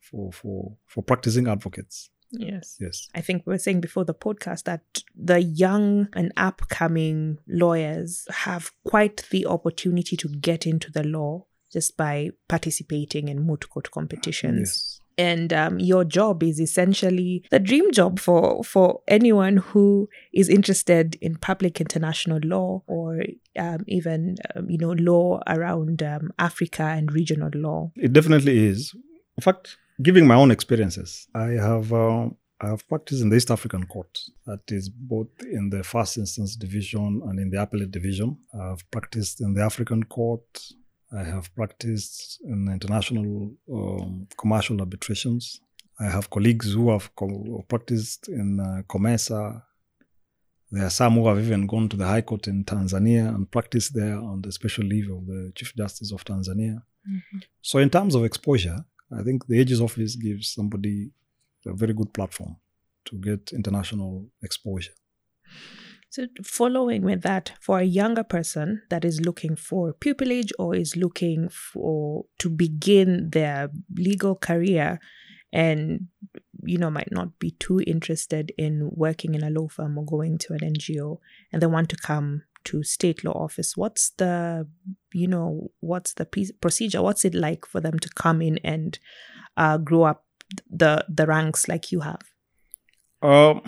[0.00, 2.10] for for for practicing advocates.
[2.30, 2.76] Yes.
[2.78, 4.82] Yes, I think we were saying before the podcast that
[5.16, 11.96] the young and upcoming lawyers have quite the opportunity to get into the law just
[11.96, 14.58] by participating in moot court competitions.
[14.60, 20.48] yes, And um, your job is essentially the dream job for for anyone who is
[20.48, 23.22] interested in public international law or
[23.58, 27.90] um, even um, you know law around um, Africa and regional law.
[27.96, 28.94] it definitely is.
[29.36, 32.28] In fact, giving my own experiences, I have uh,
[32.60, 34.18] I have practiced in the East African Court.
[34.46, 35.28] That is both
[35.58, 38.36] in the first instance division and in the appellate division.
[38.52, 40.46] I've practiced in the African Court.
[41.12, 45.60] I have practiced in international um, commercial arbitrations.
[45.98, 49.62] I have colleagues who have co- practiced in uh, COMESA.
[50.70, 53.94] There are some who have even gone to the High Court in Tanzania and practiced
[53.94, 56.82] there on the special leave of the Chief Justice of Tanzania.
[57.62, 61.10] So, in terms of exposure, I think the AG's Office gives somebody
[61.66, 62.56] a very good platform
[63.06, 64.92] to get international exposure.
[66.10, 70.96] So, following with that, for a younger person that is looking for pupillage or is
[70.96, 75.00] looking for to begin their legal career
[75.52, 76.08] and
[76.64, 80.36] you know might not be too interested in working in a law firm or going
[80.36, 81.18] to an NGO
[81.52, 84.66] and they want to come to state law office what's the
[85.12, 86.26] you know what's the
[86.60, 87.02] procedure?
[87.02, 88.98] What's it like for them to come in and
[89.56, 90.24] uh, grow up
[90.70, 92.22] the the ranks like you have?
[93.22, 93.62] Um,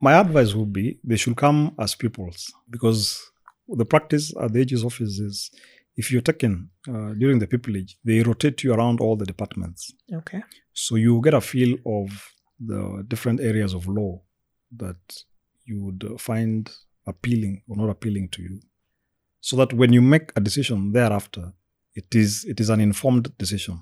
[0.00, 3.20] my advice would be they should come as pupils because
[3.68, 5.50] the practice at the AG's Office is
[5.96, 9.92] if you're taken uh, during the pupillage, they rotate you around all the departments.
[10.12, 12.08] okay So you get a feel of
[12.58, 14.22] the different areas of law
[14.76, 15.24] that
[15.64, 16.70] you would find
[17.06, 18.60] appealing or not appealing to you,
[19.40, 21.52] so that when you make a decision thereafter,
[21.94, 23.78] it is it is an informed decision.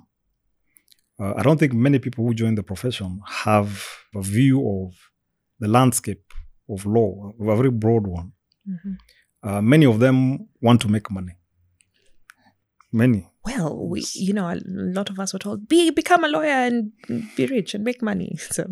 [1.18, 4.94] Uh, I don't think many people who join the profession have a view of
[5.62, 6.24] the landscape
[6.68, 7.10] of law,
[7.52, 8.28] a very broad one.
[8.74, 8.92] Mhm.
[9.46, 10.16] Uh, many of them
[10.66, 11.34] want to make money.
[12.92, 13.20] Many.
[13.44, 14.58] Well, we, you know, a
[14.98, 16.92] lot of us were told, be become a lawyer and
[17.36, 18.30] be rich and make money.
[18.56, 18.62] So,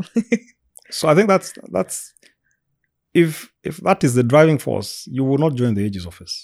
[0.91, 1.97] So I think that's that's
[3.15, 3.31] if
[3.65, 6.35] if that is the driving force, you will not join the AG's office.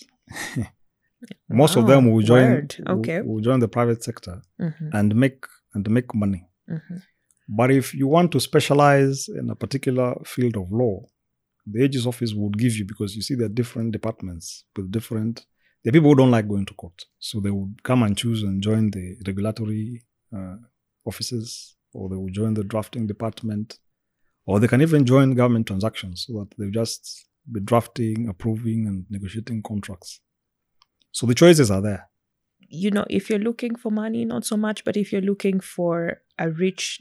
[1.48, 2.76] Most of them will join word.
[2.86, 3.20] will- Okay.
[3.22, 5.38] will join the private sector Mhm, and make
[5.74, 6.42] and make money.
[6.68, 7.02] mhm.
[7.48, 11.06] But if you want to specialize in a particular field of law,
[11.66, 15.46] the AG's office would give you because you see there are different departments with different.
[15.84, 18.60] The people who don't like going to court, so they would come and choose and
[18.62, 20.04] join the regulatory
[20.36, 20.56] uh,
[21.04, 23.78] offices, or they will join the drafting department,
[24.46, 29.06] or they can even join government transactions, so that they just be drafting, approving, and
[29.10, 30.20] negotiating contracts.
[31.12, 32.08] So the choices are there.
[32.68, 36.22] you know, if you're looking for money, not so much, but if you're looking for
[36.38, 37.00] a rich,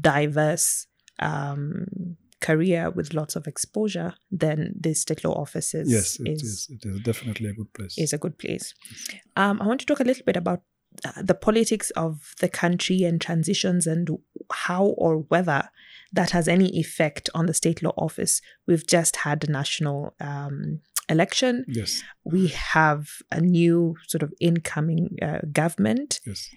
[0.00, 0.86] diverse
[1.18, 6.68] um, career with lots of exposure, then the state law offices yes, it is, is.
[6.70, 7.96] It is definitely a good place.
[7.98, 8.74] is a good place.
[9.36, 10.62] Um, I want to talk a little bit about
[11.04, 14.08] uh, the politics of the country and transitions and
[14.52, 15.70] how or whether
[16.12, 18.40] that has any effect on the state law office.
[18.66, 21.64] We've just had a national um, election.
[21.68, 26.20] Yes, We have a new sort of incoming uh, government.
[26.26, 26.48] yes.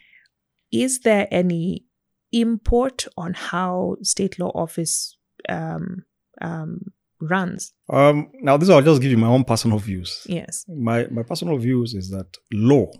[0.71, 1.85] Is there any
[2.31, 6.05] import on how state law office um,
[6.41, 6.79] um,
[7.19, 7.73] runs?
[7.89, 10.25] Um, now, this I'll just give you my own personal views.
[10.27, 10.65] Yes.
[10.67, 12.91] My my personal views is that law,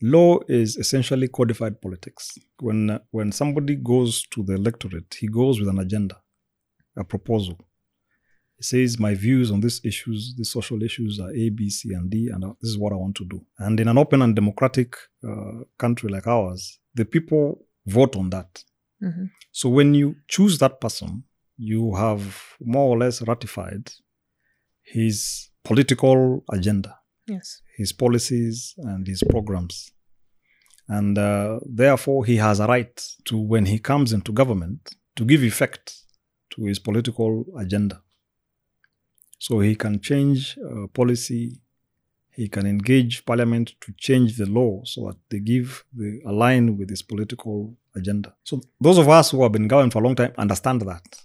[0.00, 2.38] law is essentially codified politics.
[2.60, 6.20] When when somebody goes to the electorate, he goes with an agenda,
[6.96, 7.58] a proposal.
[8.56, 12.08] He says, "My views on these issues, these social issues, are A, B, C, and
[12.10, 14.34] D, and uh, this is what I want to do." And in an open and
[14.34, 18.64] democratic uh, country like ours, the people vote on that.
[19.02, 19.30] Mhm.
[19.52, 21.24] So when you choose that person,
[21.56, 22.22] you have
[22.60, 23.90] more or less ratified
[24.82, 27.62] his political agenda, Yes.
[27.76, 29.92] his policies, and his programs.
[30.88, 35.42] And uh, therefore, he has a right to, when he comes into government, to give
[35.42, 35.94] effect
[36.50, 38.02] to his political agenda.
[39.38, 41.60] So he can change uh, policy,
[42.36, 46.90] he can engage parliament to change the law so that they give the align with
[46.90, 48.34] his political agenda.
[48.44, 51.22] So those of us who have been government for a long time understand that.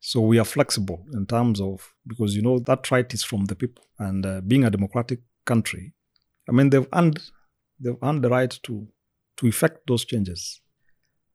[0.00, 3.56] So we are flexible in terms of because you know that right is from the
[3.56, 5.94] people, and uh, being a democratic country,
[6.46, 7.22] I mean they've earned
[7.80, 8.86] they've earned the right to
[9.38, 10.60] to effect those changes,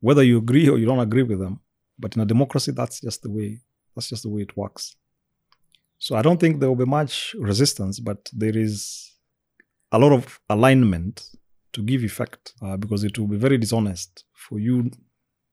[0.02, 1.62] whether you agree or you don't agree with them.
[1.98, 3.60] But in a democracy, that's just the way
[3.96, 4.96] that's just the way it works.
[6.00, 9.12] So I don't think there will be much resistance, but there is
[9.92, 11.30] a lot of alignment
[11.74, 14.90] to give effect uh, because it will be very dishonest for you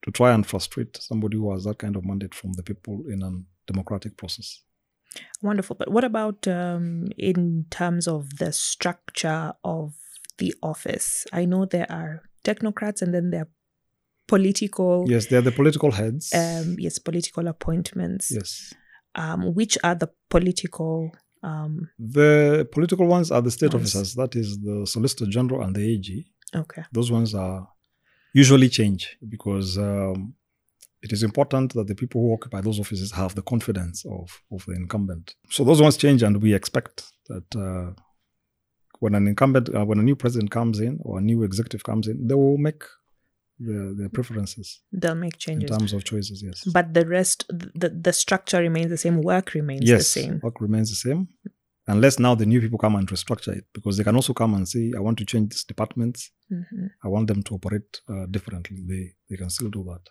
[0.02, 3.22] to try and frustrate somebody who has that kind of mandate from the people in
[3.22, 3.30] a
[3.70, 4.62] democratic process.
[5.42, 5.76] Wonderful.
[5.76, 9.94] But what about um, in terms of the structure of
[10.38, 11.26] the office?
[11.32, 13.48] I know there are technocrats and then there are
[14.28, 16.32] political, Yes, they're the political heads.
[16.34, 18.30] um, yes, political appointments.
[18.30, 18.72] yes.
[19.16, 21.10] Um, which are the political?
[21.42, 23.94] Um, The political ones are the state Ones.
[23.94, 26.08] officers, that is the Solicitor General and the AG.
[26.54, 26.82] okay.
[26.92, 27.68] Those ones are
[28.34, 30.34] usually change because um,
[31.02, 34.64] it is important that the people who occupy those offices have the confidence of, of
[34.66, 35.34] the incumbent.
[35.50, 37.92] So those ones change, and we expect that uh,
[39.00, 42.08] when an incumbent, uh, when a new president comes in or a new executive comes
[42.08, 42.82] in, they will make
[43.58, 46.42] their, their preferences They'll make changes in terms of choices.
[46.42, 46.64] Yes.
[46.64, 49.20] But the rest, the, the structure remains the same.
[49.22, 50.40] Work remains the same.
[50.42, 51.28] work remains the same.
[51.88, 54.68] Unless now the new people come and restructure it, because they can also come and
[54.68, 56.18] say, "I want to change this department.
[56.50, 56.90] Mhm.
[57.04, 60.02] I want them to operate uh, differently." They they can still do that.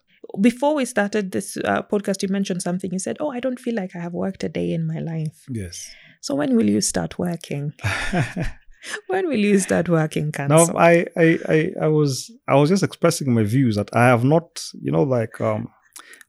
[0.41, 2.91] Before we started this uh, podcast, you mentioned something.
[2.93, 5.43] You said, "Oh, I don't feel like I have worked a day in my life."
[5.50, 5.91] Yes.
[6.22, 7.74] So when will you start working?
[9.08, 13.34] When will you start working, no, I, I I I was I was just expressing
[13.34, 15.70] my views that I have not, you know, like um,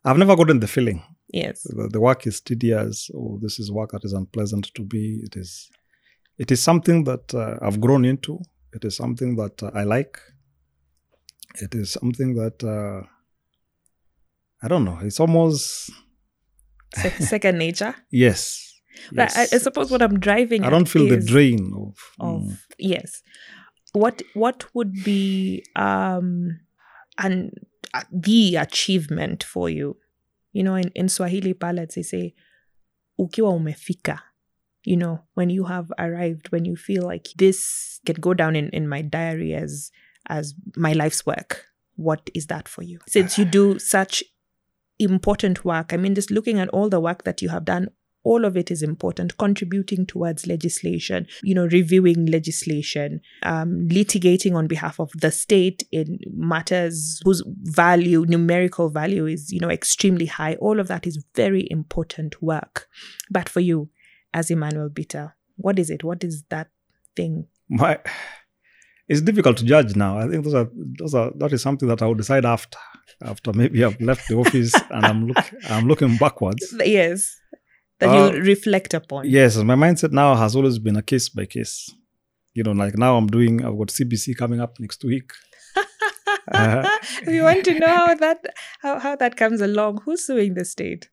[0.05, 1.03] I've never gotten the feeling
[1.33, 1.63] yes.
[1.63, 5.21] the, the work is tedious or this is work that is unpleasant to be.
[5.25, 5.71] It is
[6.39, 8.41] it is something that uh, I've grown into.
[8.73, 10.19] It is something that uh, I like.
[11.57, 13.07] It is something that uh,
[14.63, 14.99] I don't know.
[15.03, 15.91] It's almost
[16.95, 17.95] Se- second nature.
[18.11, 18.66] yes.
[19.13, 22.59] But I, I suppose what I'm driving I don't feel the drain of, of mm,
[22.79, 23.23] yes.
[23.93, 26.61] What what would be um
[27.19, 27.53] and
[27.95, 29.97] uh, the achievement for you?
[30.53, 32.35] You know, in, in Swahili ballads, they say,
[33.19, 34.21] ukiwa umefika.
[34.85, 38.69] You know, when you have arrived, when you feel like this can go down in,
[38.71, 39.91] in my diary as
[40.29, 41.67] as my life's work.
[41.97, 42.99] What is that for you?
[43.09, 44.23] Since you do such
[44.99, 47.89] important work, I mean, just looking at all the work that you have done,
[48.27, 54.67] all of it is important, contributing towards legislation, you know, reviewing legislation, um, litigating on
[54.67, 60.57] behalf of the state in matters whose value, numerical value is, you know, extremely high.
[60.57, 62.89] All of that is very important work.
[63.31, 63.91] But for you,
[64.35, 66.03] as Emmanuel Bitta, what is it?
[66.03, 66.69] What is that
[67.15, 67.47] thing?
[67.69, 68.01] My,
[69.09, 70.19] it's difficult to judge now.
[70.19, 72.79] I think those are those are that is something that I will decide after
[73.23, 75.39] after maybe I've left the office and I'm look
[75.71, 76.75] I'm looking backwards.
[76.85, 77.37] Yes.
[77.99, 79.29] That Uh, you reflect upon.
[79.29, 81.91] Yes, my mindset now has always been a case by case.
[82.55, 85.31] You know, like now I'm doing I've got CBC coming up next week.
[86.53, 86.89] Uh,
[87.27, 88.39] we want to know how that
[88.81, 90.01] how, how that comes along.
[90.05, 91.09] Who's suing the state?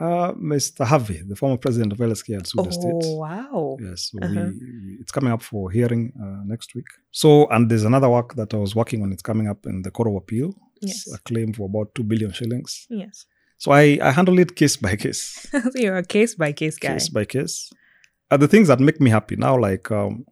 [0.00, 0.84] uh, Mr.
[0.84, 3.02] Havi, the former president of LSK and Suda Oh State.
[3.04, 3.76] Oh, wow.
[3.80, 4.50] Yes, so Uh-huh.
[4.50, 6.86] we, it's coming up for hearing uh, next week.
[7.12, 9.12] So, and there's another work that I was working on.
[9.12, 10.48] It's coming up in the Court of Appeal.
[10.80, 11.14] It's Yes.
[11.14, 12.86] a claim for about two billion shillings.
[12.90, 13.26] Yes.
[13.62, 16.94] So I, I handle it case by case, so you're a case by case guy.
[16.94, 17.70] case by case.
[18.28, 20.24] Are the things that make me happy now, like um,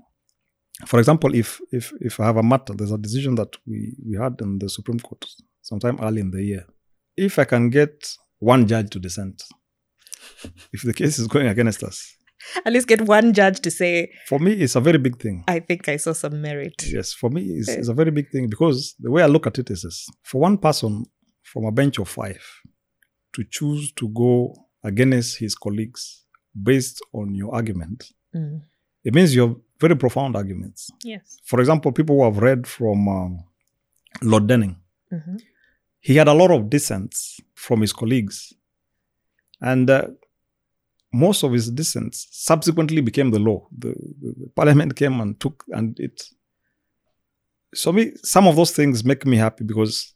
[0.85, 4.17] for example, if if if I have a matter, there's a decision that we we
[4.17, 5.25] had in the Supreme Court
[5.63, 6.67] sometime early in the year.
[7.17, 9.45] If I can get one judge to dissent,
[10.73, 12.17] if the case is going against us,
[12.67, 15.45] At least get one judge to say, for me, it's a very big thing.
[15.47, 16.83] I think I saw some merit.
[16.85, 19.59] Yes, for me, it's, it's a very big thing because the way I look at
[19.61, 21.05] it is this for one person
[21.45, 22.43] from a bench of five
[23.33, 26.25] to choose to go against his colleagues
[26.63, 28.63] based on your argument, Mm.
[29.05, 30.91] it means you have very profound arguments.
[31.03, 31.39] Yes.
[31.45, 33.45] For example, people who have read from um,
[34.23, 34.77] Lord Denning,
[35.11, 35.37] hmm
[36.03, 38.55] he had a lot of dissents from his colleagues.
[39.61, 40.07] And uh,
[41.13, 43.69] most of his dissents subsequently became the law.
[43.77, 43.89] The,
[44.23, 46.23] the, the parliament came and took, and it.
[47.75, 50.15] So, me, some of those things make me happy because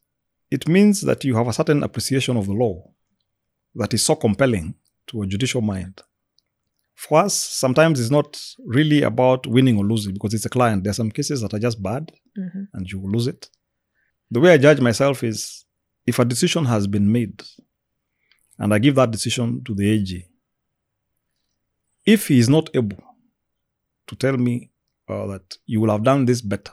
[0.51, 2.91] it means that you have a certain appreciation of the law
[3.75, 4.75] that is so compelling
[5.07, 6.01] to a judicial mind.
[6.95, 10.85] For us, sometimes it's not really about winning or losing because it's a client.
[10.85, 13.49] There are some cases that are just bad hmm and you will lose it.
[14.31, 15.65] The way I judge myself is
[16.07, 17.43] if a decision has been made
[18.59, 20.27] and I give that decision to the AG,
[22.05, 23.03] if he is not able
[24.07, 24.71] to tell me
[25.09, 26.73] uh, that you will have done this better,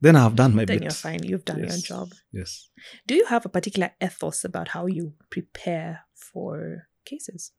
[0.00, 0.82] then I have done my Then bit.
[0.84, 1.22] you're fine.
[1.22, 2.08] You've done your job.
[2.32, 2.68] Yes.
[3.06, 7.52] Do you have a particular ethos about how you prepare for cases?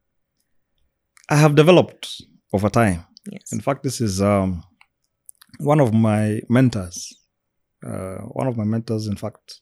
[1.30, 2.22] I have developed
[2.54, 3.06] over time.
[3.32, 3.52] Yes.
[3.54, 4.64] In fact, this is um,
[5.60, 7.14] one of my mentors.
[7.86, 9.62] Uh, one of my mentors, in fact,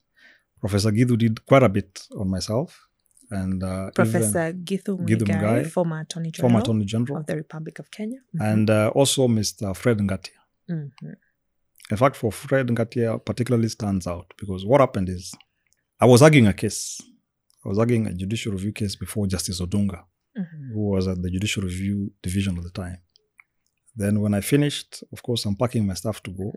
[0.60, 2.86] Professor Githu did quite a bit on myself.
[3.32, 7.78] And uh, Professor Githu Githu Muigai, former Attorney General former Attorney General, of the Republic
[7.80, 8.20] of Kenya.
[8.40, 9.76] and uh, also Mr.
[9.76, 10.32] Fred Ngatia.
[10.70, 11.14] Mhm.
[11.92, 15.34] In fact, for Fred Ngatia, particularly stands out because what happened is
[16.00, 17.02] I was arguing a case.
[17.66, 20.04] I was arguing a judicial review case before Justice Odunga,
[20.38, 20.74] Mhm.
[20.74, 22.98] who was at the judicial review division at the time.
[23.96, 26.54] Then, when I finished, of course, I'm packing my stuff to go.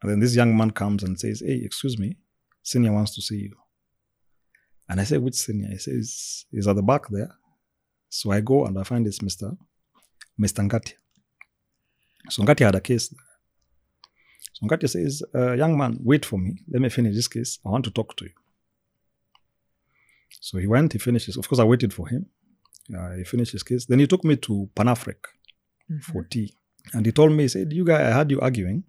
[0.00, 2.16] And then this young man comes and says, Hey, excuse me,
[2.62, 3.54] senior wants to see you.
[4.88, 5.68] And I say, Which senior?
[5.68, 7.30] He says, He's at the back there.
[8.08, 9.56] So I go and I find this Mr.
[10.40, 10.66] Mr.
[10.68, 10.94] Ngatia.
[12.30, 13.14] So Ngatia had a case
[14.62, 16.58] Ngatia says, uh, Young man, wait for me.
[16.70, 17.58] Let me finish this case.
[17.66, 18.30] I want to talk to you.
[20.40, 22.26] So he went, he finished his, of course, I waited for him.
[22.96, 23.86] Uh, he finished his case.
[23.86, 25.24] Then he took me to Panafric
[25.90, 26.02] Mhm.
[26.02, 26.54] for tea.
[26.92, 28.84] And he told me, he said, You guys, I had you arguing.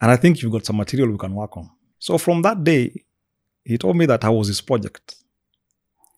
[0.00, 1.68] And I think you've got some material we can work on.
[1.98, 3.04] So from that day,
[3.64, 5.16] he told me that I was his project.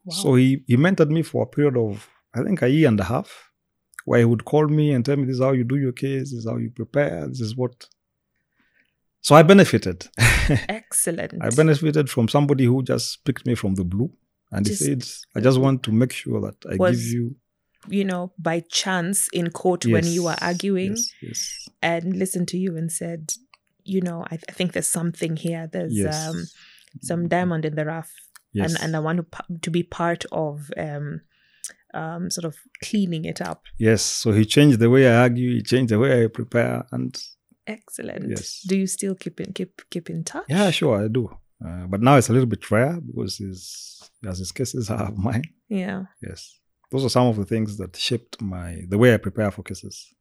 [0.05, 0.15] Wow.
[0.15, 3.05] So he, he mentored me for a period of, I think, a year and a
[3.05, 3.51] half,
[4.05, 6.31] where he would call me and tell me, This is how you do your case,
[6.31, 7.89] this is how you prepare, this is what.
[9.23, 10.09] So I benefited.
[10.69, 11.35] Excellent.
[11.41, 14.11] I benefited from somebody who just picked me from the blue.
[14.51, 15.05] And Just- he said,
[15.35, 17.37] I just want to make sure that I Was- give you.
[17.89, 22.59] you know, by chance in court when you were arguing Yes, yes, and listened to
[22.59, 23.33] you and said,
[23.85, 25.69] you know, I, I think there's something here.
[25.73, 26.29] There's yes.
[26.29, 26.45] um,
[27.01, 28.13] some diamond in the rough,
[28.53, 28.75] yes.
[28.75, 31.23] and and I want to pa- to be part of um,
[31.95, 32.55] um, sort of
[32.85, 33.63] cleaning it up.
[33.79, 37.13] Yes, so he changed the way I argue, he changed the way I prepare, and
[37.67, 38.29] Excellent.
[38.31, 38.63] Yes.
[38.67, 40.45] Do you still keep in keep keep in touch?
[40.49, 41.29] yeah, sure, I do.
[41.65, 45.45] Uh, but now it's a little bit rare because his, as his cases are mine.
[45.69, 46.05] Yeah.
[46.21, 46.59] Yes,
[46.91, 50.13] those are some of the things that shaped my the way I prepare for cases.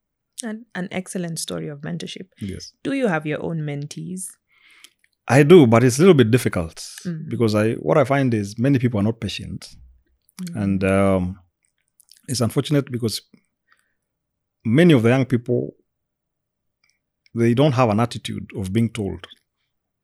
[0.44, 2.28] And an excellent story of mentorship.
[2.40, 4.26] Yes, Do you have your own mentees?
[5.28, 6.76] I do, but it's a little bit difficult
[7.06, 7.30] Mm.
[7.30, 9.76] because I what I find is many people are not patient,
[10.44, 10.62] Mm.
[10.64, 11.40] and um,
[12.28, 13.22] it's unfortunate because
[14.66, 15.76] many of the young people
[17.34, 19.28] they don't have an attitude of being told.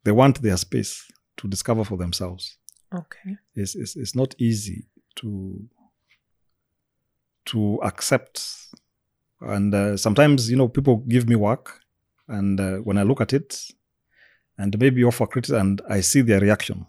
[0.03, 1.05] They want their space
[1.38, 2.57] to discover for themselves.
[2.93, 3.38] Okay.
[3.55, 5.59] It's it's, it's not easy to
[7.47, 8.43] to accept,
[9.41, 11.82] and uh, sometimes you know people give me work,
[12.28, 13.61] and uh, when I look at it,
[14.57, 16.86] and maybe offer criticism, and I see their reaction,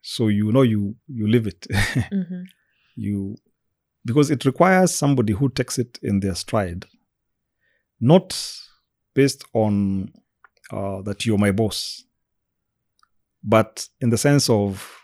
[0.00, 1.66] so you know you you live it.
[2.10, 2.44] hmm
[2.98, 3.36] you
[4.04, 6.84] because it requires somebody who takes it in their stride
[8.00, 8.32] not
[9.20, 9.72] based on
[10.76, 11.78] uh, that you're my boss.
[13.54, 14.98] But in the sense of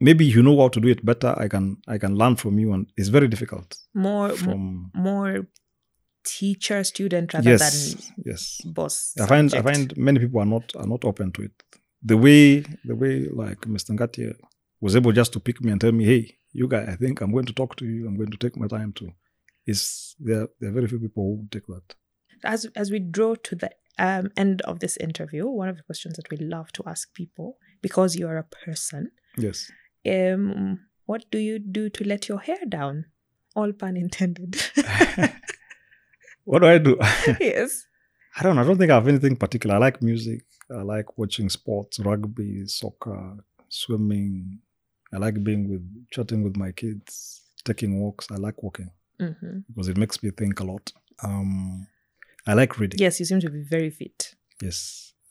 [0.00, 1.64] maybe you know how to do it better i can
[1.94, 3.68] i can learn from you and it's very difficult.
[3.94, 5.46] More, from more
[6.24, 7.66] teacher student rather yes
[8.30, 8.42] yes.
[8.62, 9.14] than boss.
[9.22, 11.56] i find i find many people are not are not open to it.
[12.10, 12.42] The way
[12.90, 14.30] the way like mr ngatia
[14.84, 16.22] was able just to pick me and tell me hey
[16.58, 18.00] you guy i think i'm going to talk to you.
[18.06, 19.04] I'm going to take my time to
[19.72, 19.80] is
[20.26, 21.88] there there are very few people who take that
[22.44, 26.16] as as we draw to the um, end of this interview, one of the questions
[26.16, 29.70] that we love to ask people, because you are a person, yes.
[30.06, 33.06] um, what do you do to let your hair down?
[33.56, 34.56] All pun intended.
[36.44, 36.96] what do i do?
[37.40, 37.86] Yes.
[38.38, 38.62] i don't know.
[38.62, 39.74] I don't think i have anything particular.
[39.76, 40.44] I like music.
[40.70, 44.60] I like watching sports rugby soccer swimming.
[45.12, 48.28] I like being with chatting with my kids taking walks.
[48.30, 50.92] I like walking hmm because it makes me think a lot.
[51.24, 51.86] Um
[52.48, 54.34] i like reading Yes, you seem to be very fit.
[54.66, 54.78] yes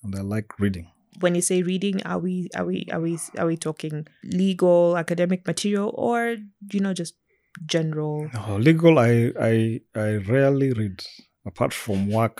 [0.04, 0.88] and i like reading
[1.26, 4.06] When you say reading, are we are we are we are we talking
[4.42, 6.18] legal academic material or
[6.74, 7.16] you know just
[7.66, 8.30] general?
[8.38, 9.54] Oh, legal, I, I
[10.06, 10.98] I rarely read
[11.50, 12.38] apart from work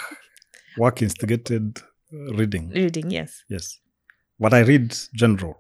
[0.78, 1.66] work instigated
[2.14, 2.70] uh, reading.
[2.70, 3.32] Reading, yes.
[3.50, 3.66] Yes,
[4.38, 5.56] but I read general.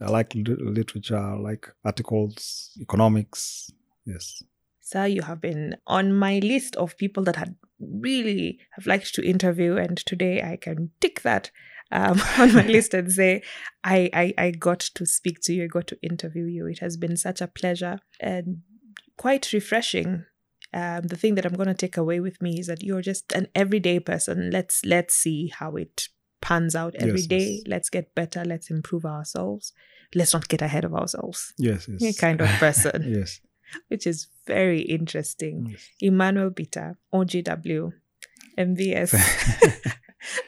[0.00, 0.32] I like
[0.78, 1.20] literature.
[1.20, 3.68] I like articles, economics.
[4.12, 4.40] Yes.
[4.80, 7.52] Sir, you have been on my list of people that had
[7.90, 11.50] really have liked to interview, and today I can tick that
[11.92, 13.42] um, on my list and say
[13.82, 16.66] I, I I got to speak to you, I got to interview you.
[16.66, 18.62] It has been such a pleasure and
[19.16, 20.24] quite refreshing.
[20.72, 23.30] Um, the thing that I'm going to take away with me is that you're just
[23.32, 24.50] an everyday person.
[24.50, 26.08] Let's let's see how it
[26.40, 27.50] pans out every Yes, day.
[27.52, 27.62] yes.
[27.66, 28.44] Let's get better.
[28.44, 29.72] Let's improve ourselves.
[30.16, 31.52] Let's not get ahead of ourselves.
[31.58, 31.86] Yes.
[31.86, 32.18] You're Yes.
[32.18, 33.40] kind of person yes.
[33.88, 35.68] Which is very interesting.
[35.70, 35.88] yes.
[36.00, 37.92] Emmanuel Bitta, OGW,
[38.58, 39.14] MBS,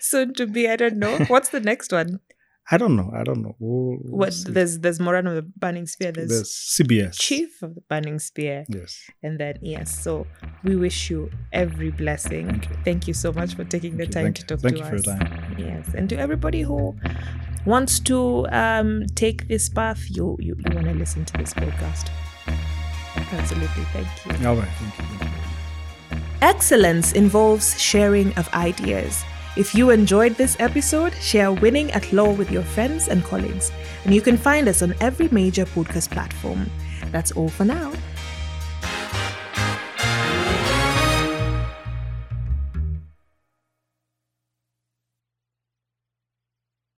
[0.00, 0.68] soon to be.
[0.68, 1.18] I don't know.
[1.28, 2.20] What's the next one?
[2.68, 3.12] I don't know.
[3.14, 3.54] I don't know.
[3.60, 4.50] We'll, we'll What see.
[4.50, 6.10] there's there's Moran of the Burning Spear.
[6.12, 7.16] There's, There's CBS.
[7.18, 9.08] Chief of the Burning Spear, Yes.
[9.22, 9.96] and then yes.
[10.02, 10.26] So
[10.64, 12.48] we wish you every blessing.
[12.48, 12.76] Thank you.
[12.84, 14.12] Thank you so much for taking the Thank you.
[14.14, 15.04] time Thank to talk Thank to you us.
[15.04, 15.56] for your time.
[15.58, 16.96] Yes, and to everybody who
[17.66, 22.08] wants to um, take this path, you you, you want to listen to this podcast.
[23.32, 24.48] Absolutely, thank you.
[24.48, 24.68] All right.
[24.68, 25.16] Thank you.
[25.18, 25.36] Thank you.
[26.42, 29.24] Excellence involves sharing of ideas.
[29.56, 33.72] If you enjoyed this episode, share Winning at Law with your friends and colleagues.
[34.04, 36.70] And you can find us on every major podcast platform.
[37.10, 37.92] That's all for now.